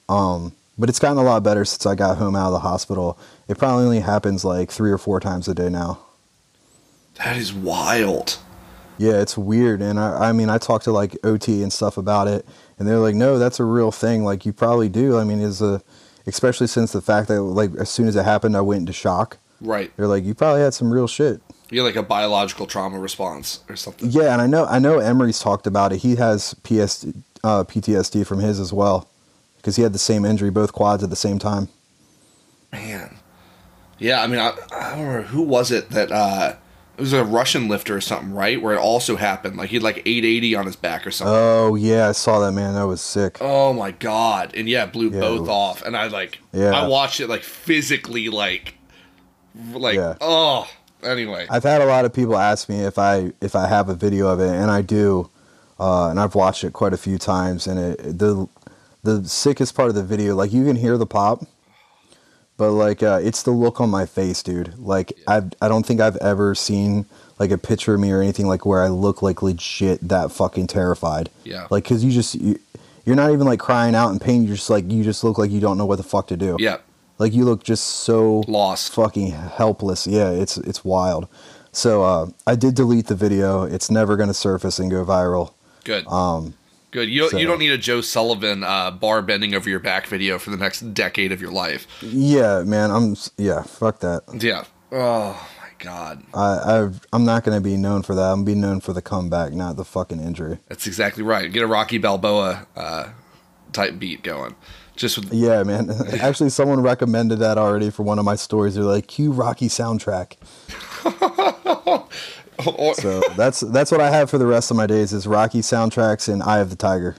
[0.08, 3.18] Um but it's gotten a lot better since I got home out of the hospital.
[3.50, 6.00] It probably only happens like 3 or 4 times a day now.
[7.16, 8.38] that is wild.
[8.98, 12.28] Yeah, it's weird, and I, I mean, I talked to like OT and stuff about
[12.28, 12.46] it,
[12.80, 14.24] and they're like, "No, that's a real thing.
[14.24, 15.18] Like, you probably do.
[15.20, 15.84] I mean, is a,
[16.26, 19.38] especially since the fact that like as soon as it happened, I went into shock.
[19.62, 19.92] Right.
[19.98, 21.42] They're like, you probably had some real shit.
[21.70, 24.10] You're like a biological trauma response or something.
[24.10, 25.98] Yeah, and I know, I know Emery's talked about it.
[25.98, 27.06] He has PS,
[27.44, 29.08] uh, PTSD from his as well,
[29.58, 31.68] because he had the same injury, both quads at the same time.
[32.72, 33.18] Man.
[34.00, 36.56] Yeah, I mean, I, I don't remember who was it that uh,
[37.00, 38.62] it was a Russian lifter or something, right?
[38.62, 39.56] Where it also happened.
[39.56, 41.34] Like he had like 880 on his back or something.
[41.34, 42.74] Oh yeah, I saw that man.
[42.76, 43.38] That was sick.
[43.40, 44.54] Oh my god!
[44.56, 46.72] And yeah, blew Yeah, both was- off, and I like, Yeah.
[46.72, 48.76] I watched it like physically, like,
[49.74, 50.16] like, Yeah.
[50.22, 50.68] oh.
[51.02, 53.96] Anyway, I've had a lot of people ask me if I if I have a
[53.96, 55.30] video of it, and I do,
[55.80, 57.68] uh, and I've watched it quite a few times.
[57.68, 58.48] And it, the
[59.04, 61.46] the sickest part of the video, like you can hear the pop,
[62.60, 64.78] but like uh, it's the look on my face, dude.
[64.78, 67.06] Like I I don't think I've ever seen
[67.40, 70.68] like a picture of me or anything like where I look like legit that fucking
[70.68, 71.30] terrified.
[71.44, 71.66] Yeah.
[71.72, 72.60] Like because you just you,
[73.06, 74.44] you're not even like crying out in pain.
[74.44, 76.58] You're just like you just look like you don't know what the fuck to do.
[76.60, 76.78] yeah,
[77.18, 78.94] Like you look just so lost.
[78.94, 80.06] fucking helpless.
[80.06, 81.28] Yeah, it's it's wild.
[81.72, 83.64] So uh, I did delete the video.
[83.64, 85.54] It's never gonna surface and go viral.
[85.86, 86.56] Good, Um,
[86.92, 87.10] good.
[87.10, 90.08] You don't, so- you don't need a Joe Sullivan uh, bar bending over your back
[90.08, 91.88] video for the next decade of your life.
[92.02, 92.92] yeah, man.
[92.92, 93.64] I'm yeah.
[93.64, 94.22] Fuck that.
[94.40, 94.64] Yeah.
[94.92, 98.32] Oh my god, I I've, I'm not gonna be known for that.
[98.34, 100.60] I'm be known for the comeback, not the fucking injury.
[100.68, 101.52] that's exactly right.
[101.52, 103.10] Get a Rocky Balboa uh,
[103.72, 104.56] type beat going.
[104.96, 105.90] Just with Yeah, man.
[106.20, 108.76] Actually, someone recommended that already for one of my stories.
[108.76, 110.36] They're like, "Cue Rocky soundtrack."
[112.96, 116.28] So that's that's what I have for the rest of my days is Rocky soundtracks
[116.32, 117.16] and Eye of the Tiger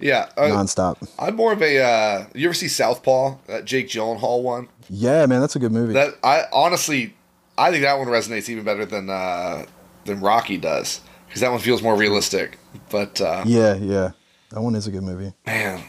[0.00, 0.28] yeah.
[0.36, 0.96] Uh, nonstop.
[1.18, 1.78] I'm more of a.
[1.78, 3.36] Uh, you ever see Southpaw?
[3.46, 4.68] That Jake Gyllenhaal one.
[4.88, 5.92] Yeah, man, that's a good movie.
[5.92, 7.14] That I honestly,
[7.56, 9.66] I think that one resonates even better than uh,
[10.04, 12.58] than Rocky does because that one feels more realistic.
[12.90, 14.12] But uh, yeah, yeah,
[14.50, 15.32] that one is a good movie.
[15.46, 15.82] man,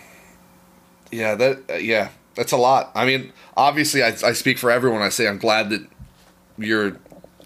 [1.11, 2.91] yeah, that uh, yeah, that's a lot.
[2.93, 5.01] I mean, obviously, I, I speak for everyone.
[5.01, 5.87] I say I'm glad that
[6.57, 6.97] you're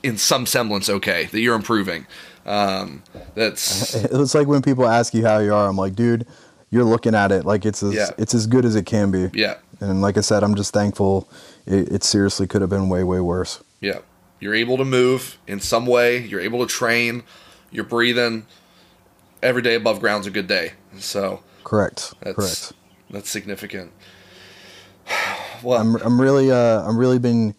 [0.06, 2.06] in some semblance okay, that you're improving.
[2.46, 3.02] Um,
[3.34, 5.68] that's It's like when people ask you how you are.
[5.68, 6.28] I'm like, dude,
[6.70, 8.12] you're looking at it like it's as Yeah.
[8.18, 9.30] it's as good as it can be.
[9.34, 11.28] yeah, And like I said, I'm just thankful.
[11.66, 13.64] It, it seriously could have been way way worse.
[13.82, 14.00] yeah.
[14.42, 16.18] You're able to move in some way.
[16.20, 17.24] You're able to train.
[17.72, 18.46] You're breathing.
[19.42, 20.74] Every day above ground's a good day.
[21.00, 21.40] So.
[21.64, 22.14] Correct.
[22.22, 22.74] That's Correct.
[23.10, 23.92] that's significant.
[25.64, 27.56] well, I'm I'm really uh I'm really been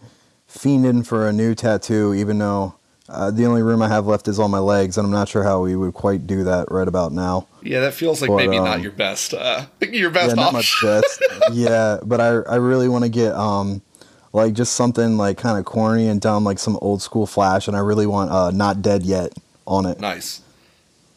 [0.57, 2.75] fiending for a new tattoo, even though
[3.09, 5.45] uh, the only room I have left is on my legs, and I'm not sure
[5.45, 7.47] how we would quite do that right about now.
[7.63, 10.53] yeah, that feels like but, maybe not um, your best, uh, your Yeah, best not
[10.53, 10.89] my option.
[10.89, 11.23] best.
[11.53, 13.81] yeah, but I I really want to get um
[14.33, 17.77] like just something like kind of corny and dumb, like some old school Flash, and
[17.77, 19.33] I really want uh not dead yet
[19.67, 20.01] on it.
[20.01, 20.41] Nice.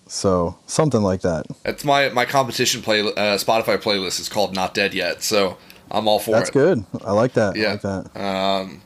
[0.07, 1.45] So something like that.
[1.63, 5.57] That's my my competition play uh, Spotify playlist is called Not Dead Yet, so
[5.91, 6.53] I'm all for That's it.
[6.53, 6.85] That's good.
[7.05, 7.55] I like that.
[7.55, 7.71] I Yeah.
[7.71, 8.19] like that.
[8.19, 8.81] Um,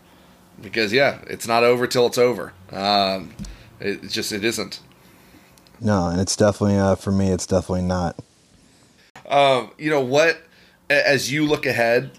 [0.64, 2.53] because yeah, it's not over till it's over.
[2.72, 3.34] Um,
[3.80, 4.80] it, it's just it isn't.
[5.80, 7.30] No, and it's definitely uh for me.
[7.30, 8.18] It's definitely not.
[9.30, 10.41] Um, you know what?
[10.89, 12.11] As you look ahead,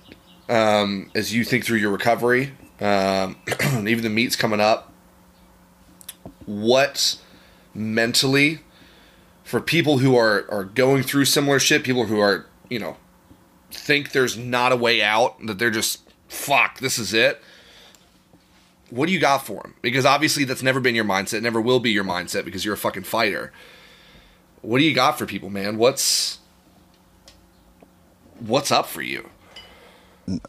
[0.49, 3.36] um, as you think through your recovery, um,
[3.88, 4.92] even the meet's coming up.
[6.47, 7.18] What
[7.74, 8.61] mentally,
[9.42, 12.97] for people who are are going through similar shit, people who are you know
[13.70, 17.40] think there's not a way out, that they're just fuck, this is it.
[18.91, 19.74] What do you got for him?
[19.82, 22.78] Because obviously that's never been your mindset, never will be your mindset because you're a
[22.78, 23.53] fucking fighter.
[24.62, 25.78] What do you got for people, man?
[25.78, 26.39] What's
[28.39, 29.30] what's up for you?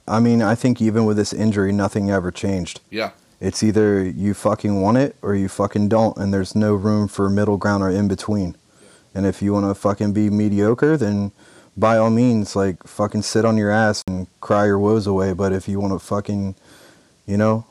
[0.07, 2.79] I mean, I think even with this injury, nothing ever changed.
[2.89, 3.11] Yeah.
[3.41, 7.29] It's either you fucking want it or you fucking don't, and there's no room for
[7.29, 8.55] middle ground or in between.
[9.13, 11.31] And if you want to fucking be mediocre, then
[11.75, 15.33] by all means, like fucking sit on your ass and cry your woes away.
[15.33, 16.55] But if you want to fucking,
[17.25, 17.65] you know,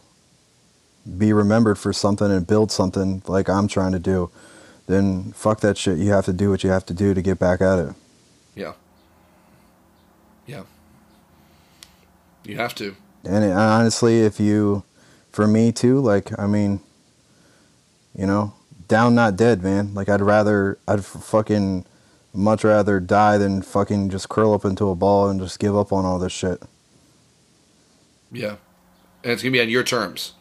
[1.18, 4.30] be remembered for something and build something like I'm trying to do,
[4.86, 5.98] then fuck that shit.
[5.98, 7.94] You have to do what you have to do to get back at it.
[8.54, 8.72] Yeah.
[10.46, 10.64] Yeah.
[12.44, 12.96] You have to.
[13.24, 14.84] And it, honestly, if you,
[15.30, 16.80] for me too, like, I mean,
[18.14, 18.54] you know,
[18.88, 19.94] down, not dead, man.
[19.94, 21.86] Like, I'd rather, I'd f- fucking
[22.34, 25.92] much rather die than fucking just curl up into a ball and just give up
[25.92, 26.62] on all this shit.
[28.30, 28.56] Yeah.
[29.22, 30.34] And it's going to be on your terms.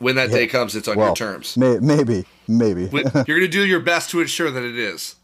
[0.00, 0.36] When that Yeah.
[0.38, 1.56] day comes, it's on well, your terms.
[1.56, 2.82] May, maybe, maybe.
[2.92, 5.14] You're going to do your best to ensure that it is.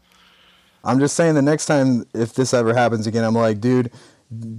[0.85, 3.91] I'm just saying the next time, if this ever happens again, I'm like, dude,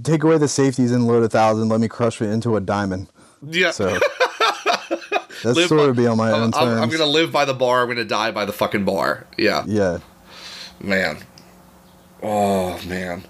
[0.03, 1.69] take away the safeties and load a thousand.
[1.69, 3.07] Let me crush it into a diamond.
[3.41, 3.71] Yeah.
[3.71, 3.97] So
[5.43, 6.81] that's Live sort by- of be on my I'm, own I'm- terms.
[6.81, 7.81] I'm going to live by the bar.
[7.81, 9.25] I'm going to die by the fucking bar.
[9.37, 9.63] Yeah.
[9.65, 9.99] yeah.
[10.81, 11.19] Man.
[12.21, 13.23] Oh man.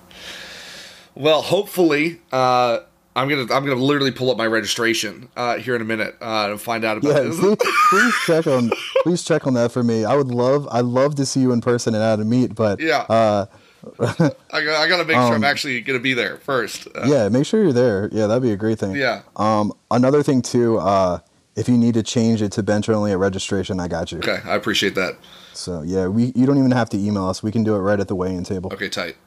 [1.16, 2.80] Well, hopefully, uh,
[3.20, 6.48] I'm gonna I'm gonna literally pull up my registration uh, here in a minute uh,
[6.52, 7.40] and find out about Yeah, this.
[7.40, 7.58] please,
[7.90, 8.72] please check on
[9.04, 10.06] please check on that for me.
[10.06, 12.80] I would love I'd love to see you in person and how to meet, but
[12.80, 13.00] Yeah.
[13.10, 13.46] uh,
[14.00, 16.88] I, got- I gotta make sure I'm Um, actually gonna be there first.
[16.96, 18.10] Uh, yeah, make sure you're there.
[18.12, 18.96] Yeah, that'd be a great thing.
[18.96, 19.24] Yeah.
[19.36, 21.20] Um, another thing too, uh,
[21.56, 24.20] if you need to change it to bench only at registration, I got you.
[24.20, 25.16] Okay, I appreciate that.
[25.54, 27.44] So yeah, we you don't even have to email us.
[27.44, 28.72] We can do it right at the weigh-in table.
[28.74, 29.18] Okay, tight.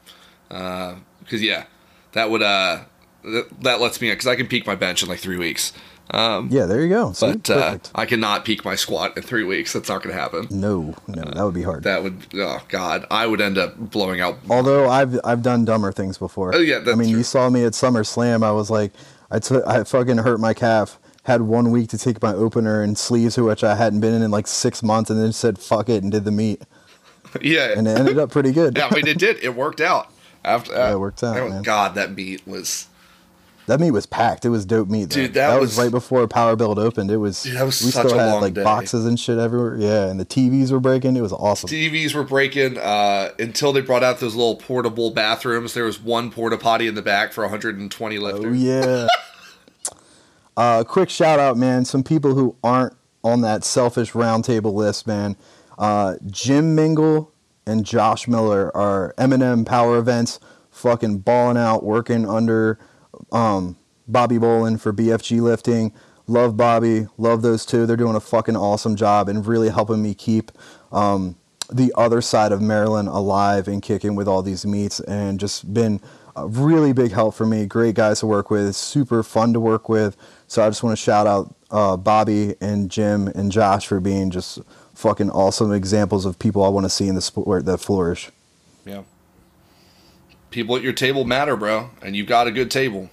[0.49, 1.65] Because yeah,
[2.13, 2.79] that would uh
[3.23, 5.73] that, that lets me because I can peak my bench in like three weeks.
[6.11, 7.13] Um, Yeah, there you go.
[7.13, 7.31] See?
[7.31, 9.73] but uh, I cannot peak my squat in three weeks.
[9.73, 10.47] That's not gonna happen.
[10.51, 11.83] no, no, that would be hard.
[11.83, 14.37] That would oh god, I would end up blowing out.
[14.49, 16.53] Although I've I've done dumber things before.
[16.53, 17.17] Oh, yeah, I mean, true.
[17.17, 18.43] you saw me at SummerSlam.
[18.43, 18.91] I was like,
[19.31, 20.99] I took I fucking hurt my calf.
[21.23, 24.29] Had one week to take my opener and sleeves, which I hadn't been in in
[24.29, 26.61] like six months, and then said fuck it and did the meet,
[27.41, 28.77] yeah, and it ended up pretty good.
[28.77, 29.41] yeah, I mean, it did.
[29.41, 30.11] It worked out.
[30.43, 31.63] After Yeah, it worked out, man.
[31.63, 32.87] God, that meet was
[33.67, 34.43] That meet was packed.
[34.43, 35.09] It was dope meet.
[35.09, 35.15] though.
[35.15, 37.09] Dude, that was, was- right before Power Build opened.
[37.09, 37.43] It was.
[37.43, 38.63] Dude, that was we such still a had long like day.
[38.63, 39.77] boxes and shit everywhere.
[39.77, 41.15] Yeah, and the TVs were breaking.
[41.15, 41.69] It was awesome.
[41.69, 45.73] TVs were breaking uh, until they brought out those little portable bathrooms.
[45.73, 48.45] There was one porta potty in the back for 120 lifters.
[48.45, 49.07] Oh yeah.
[50.57, 51.85] uh, quick shout out, man.
[51.85, 52.93] Some people who aren't
[53.23, 55.35] on that selfish roundtable list, man.
[55.77, 57.31] Uh, Jim Mingle
[57.65, 60.39] and Josh Miller are M&M Power Events,
[60.69, 62.77] fucking balling out, working under
[63.33, 63.77] um,
[64.07, 65.93] Bobby Bolin for BFG lifting.
[66.27, 67.85] Love Bobby, love those two.
[67.85, 70.51] They're doing a fucking awesome job and really helping me keep
[70.93, 71.35] um,
[71.69, 75.99] the other side of Maryland alive and kicking with all these meets, and just been
[76.35, 77.65] a really big help for me.
[77.65, 80.15] Great guys to work with, super fun to work with.
[80.47, 84.29] So I just want to shout out uh, Bobby and Jim and Josh for being
[84.29, 84.59] just
[84.93, 88.29] fucking awesome examples of people I want to see in the sport that flourish.
[88.85, 89.03] Yeah.
[90.51, 93.09] People at your table matter, bro, and you've got a good table.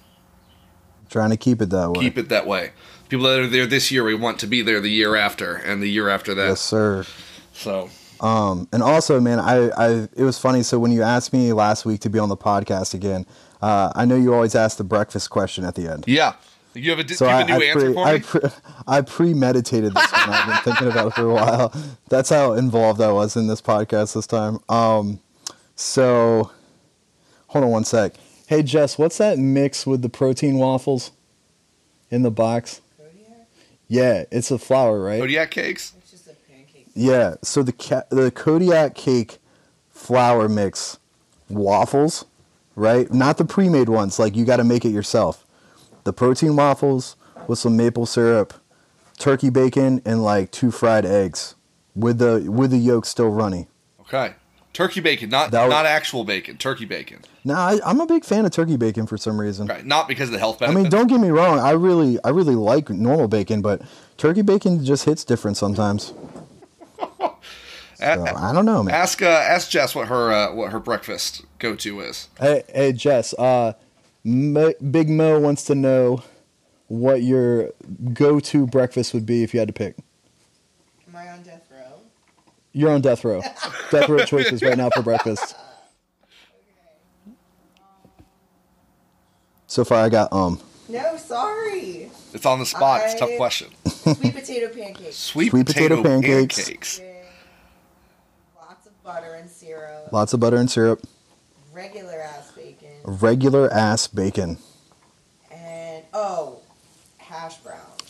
[1.10, 2.00] Trying to keep it that way.
[2.04, 2.70] Keep it that way.
[3.08, 5.82] People that are there this year, we want to be there the year after and
[5.82, 6.48] the year after that.
[6.48, 7.04] Yes, sir.
[7.52, 7.90] So,
[8.20, 10.62] Um, and also, man, I, I, it was funny.
[10.62, 13.26] So when you asked me last week to be on the podcast again,
[13.60, 16.04] uh, I know you always ask the breakfast question at the end.
[16.06, 16.34] yeah.
[16.72, 18.20] You have a, So I, have a new I, answer pre, for I, me?
[18.20, 18.40] pre,
[18.86, 20.28] I premeditated this one.
[20.30, 21.74] I've been thinking about it for a while.
[22.08, 24.60] That's how involved I was in this podcast this time.
[24.68, 25.18] Um,
[25.74, 26.52] so,
[27.48, 28.14] hold on one sec.
[28.50, 31.12] Hey Jess, what's that mix with the protein waffles
[32.10, 32.80] in the box?
[32.98, 33.46] Kodiak?
[33.86, 35.20] Yeah, it's a flour, right?
[35.20, 35.92] Kodiak cakes?
[35.98, 36.88] It's just a pancake.
[36.92, 37.36] Yeah.
[37.42, 39.38] So the ca- the Kodiak cake
[39.88, 40.98] flour mix
[41.48, 42.24] waffles,
[42.74, 43.14] right?
[43.14, 44.18] Not the pre-made ones.
[44.18, 45.46] Like you got to make it yourself.
[46.02, 47.14] The protein waffles
[47.46, 48.52] with some maple syrup,
[49.16, 51.54] turkey bacon, and like two fried eggs,
[51.94, 53.68] with the with the yolk still runny.
[54.00, 54.34] Okay.
[54.72, 56.56] Turkey bacon, not not actual bacon.
[56.56, 57.22] Turkey bacon.
[57.44, 59.70] No, I, I'm a big fan of turkey bacon for some reason.
[59.70, 59.82] Okay.
[59.84, 61.58] Not because of the health I mean, don't get me wrong.
[61.58, 63.82] I really I really like normal bacon, but
[64.16, 66.12] turkey bacon just hits different sometimes.
[68.00, 68.94] So, I don't know, man.
[68.94, 72.28] ask uh, ask Jess what her uh, what her breakfast go to is.
[72.38, 73.34] Hey, hey, Jess.
[73.34, 73.74] Uh,
[74.24, 76.22] Mo, Big Mo wants to know
[76.88, 77.72] what your
[78.14, 79.96] go-to breakfast would be if you had to pick.
[81.08, 82.00] Am I on death row?
[82.72, 83.40] You're on death row.
[83.90, 85.56] death row choices right now for breakfast.
[89.66, 92.10] So far, I got um No, sorry.
[92.32, 93.02] It's on the spot.
[93.04, 93.68] It's a tough I- question.
[93.86, 95.16] Sweet potato pancakes.
[95.16, 96.56] Sweet, Sweet potato, potato pancakes.
[96.64, 96.98] pancakes.
[97.00, 97.06] with
[98.56, 100.12] Lots of butter and syrup.
[100.12, 101.02] lots of butter and syrup,
[101.72, 102.88] Regular ass bacon.
[103.04, 104.58] regular ass bacon.
[105.52, 106.59] And oh, hash browns.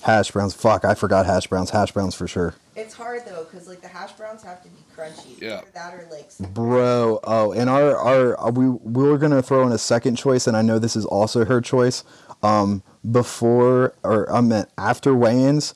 [0.03, 0.55] Hash browns.
[0.55, 1.71] Fuck, I forgot hash browns.
[1.71, 2.55] Hash browns for sure.
[2.77, 5.41] It's hard though, cause like the hash browns have to be crunchy.
[5.41, 5.59] Yeah.
[5.59, 6.31] Either that or like.
[6.55, 10.47] Bro, oh, and our our uh, we we were gonna throw in a second choice,
[10.47, 12.05] and I know this is also her choice.
[12.43, 15.75] Um, before or I meant after weigh-ins,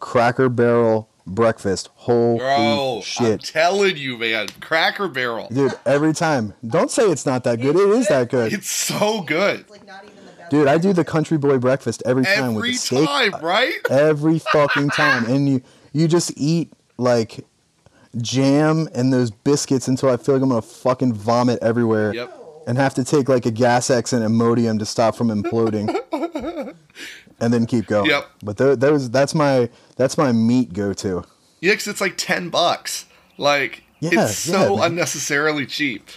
[0.00, 1.88] Cracker Barrel breakfast.
[1.94, 5.48] Holy Bro, I'm shit, telling you, man, Cracker Barrel.
[5.50, 5.72] dude!
[5.86, 7.76] Every time, don't say it's not that good.
[7.76, 9.60] It is that good, It's so good.
[9.60, 10.11] It's like not even the best.
[10.52, 10.68] Dude.
[10.68, 13.08] I do the Country Boy breakfast every time with the steak.
[13.08, 13.72] time, right?
[13.90, 17.44] every fucking time and you you just eat like
[18.18, 22.34] jam and those biscuits until I feel like I'm gonna fucking vomit everywhere Yep.
[22.66, 25.88] and have to take like a gas X and Imodium to stop from imploding
[27.40, 28.10] and then keep going.
[28.10, 28.30] Yep.
[28.42, 31.24] But tho- those that's my that's my meat go to.
[31.60, 33.06] Yeah, 'cause it's like ten bucks.
[33.38, 34.92] Like Yeah, it's so man.
[34.92, 36.08] unnecessarily cheap.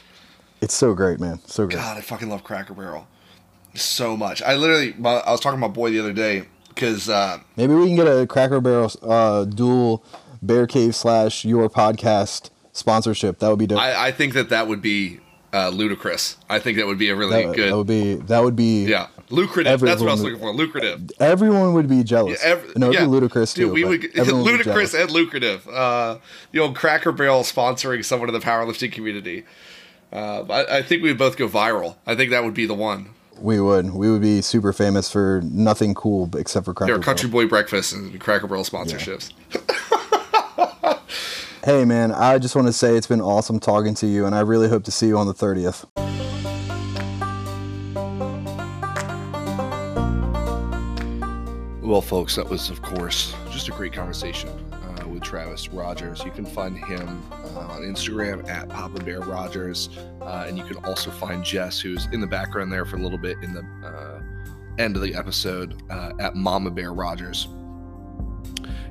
[0.62, 1.40] It's so great, man.
[1.46, 1.76] So great.
[1.78, 3.08] God, I fucking love Cracker Barrel
[3.76, 4.42] so much.
[4.42, 7.74] I literally, my, I was talking to my boy the other day because uh, Maybe
[7.74, 10.04] we can get a Cracker Barrel uh, dual
[10.42, 13.40] Bear Cave slash Your Podcast sponsorship.
[13.40, 13.80] That would be dope.
[13.80, 15.20] I, I think that that would be
[15.54, 16.36] uh, ludicrous.
[16.50, 18.86] I think that would be a really that, good, that would be that would be
[18.86, 19.80] yeah, lucrative.
[19.80, 20.54] That's what I was looking for.
[20.54, 21.10] Lucrative.
[21.20, 22.44] Everyone would be jealous.
[22.44, 23.06] Yeah, ev- no, it'd yeah.
[23.06, 23.74] be ludicrous Dude, too.
[23.74, 25.06] we would would ludicrous jealous.
[25.06, 25.68] and lucrative.
[25.68, 26.18] Uh,
[26.52, 29.46] the old Cracker Barrel sponsoring someone in the powerlifting community.
[30.12, 31.96] Uh, I, I think we would both go viral.
[32.06, 33.10] I think that would be the one.
[33.40, 33.94] We would.
[33.94, 37.04] We would be super famous for nothing cool except for Cracker Barrel.
[37.04, 39.32] Country Boy breakfast and Cracker Barrel sponsorships.
[41.64, 44.42] Hey man, I just want to say it's been awesome talking to you, and I
[44.42, 45.86] really hope to see you on the thirtieth.
[51.82, 54.50] Well, folks, that was, of course, just a great conversation
[55.16, 56.24] with Travis Rogers.
[56.24, 59.90] You can find him uh, on Instagram at Papa Bear Rogers,
[60.22, 63.18] uh, and you can also find Jess, who's in the background there for a little
[63.18, 64.22] bit in the uh,
[64.78, 67.48] end of the episode, uh, at Mama Bear Rogers.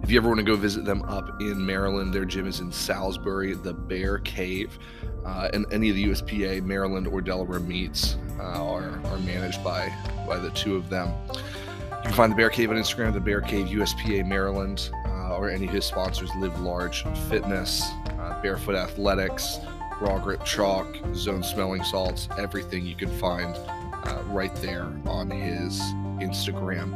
[0.02, 2.72] If you ever want to go visit them up in Maryland, their gym is in
[2.72, 4.78] Salisbury, the Bear Cave,
[5.24, 9.92] uh, and any of the USPA Maryland or Delaware meets uh, are, are managed by
[10.26, 11.12] by the two of them.
[11.30, 14.90] You can find the Bear Cave on Instagram, the Bear Cave USPA Maryland,
[15.36, 17.82] or any of his sponsors, Live Large Fitness,
[18.18, 19.58] uh, Barefoot Athletics,
[20.00, 25.80] Raw Grip Chalk, Zone Smelling Salts, everything you can find uh, right there on his
[26.20, 26.94] Instagram.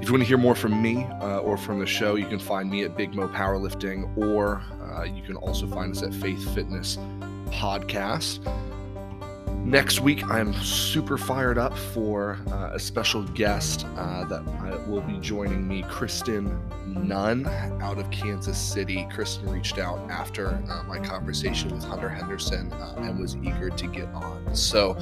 [0.00, 2.38] If you want to hear more from me uh, or from the show, you can
[2.38, 6.54] find me at Big Mo Powerlifting, or uh, you can also find us at Faith
[6.54, 6.98] Fitness
[7.46, 8.46] Podcast.
[9.66, 14.44] Next week, I'm super fired up for uh, a special guest uh, that
[14.86, 16.56] will be joining me, Kristen
[16.86, 17.46] Nunn,
[17.82, 19.08] out of Kansas City.
[19.12, 23.86] Kristen reached out after uh, my conversation with Hunter Henderson uh, and was eager to
[23.88, 24.54] get on.
[24.54, 24.96] So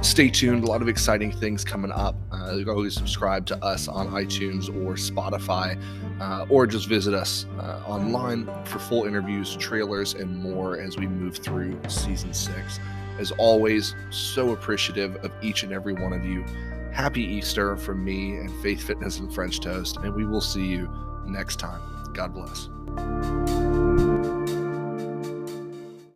[0.00, 0.64] stay tuned.
[0.64, 2.16] A lot of exciting things coming up.
[2.32, 5.78] Uh, you can always subscribe to us on iTunes or Spotify,
[6.22, 7.44] uh, or just visit us
[7.86, 12.80] online for full interviews, trailers, and more as we move through season six.
[13.18, 16.44] As always, so appreciative of each and every one of you.
[16.92, 20.90] Happy Easter from me and Faith Fitness and French Toast, and we will see you
[21.26, 21.80] next time.
[22.14, 22.68] God bless.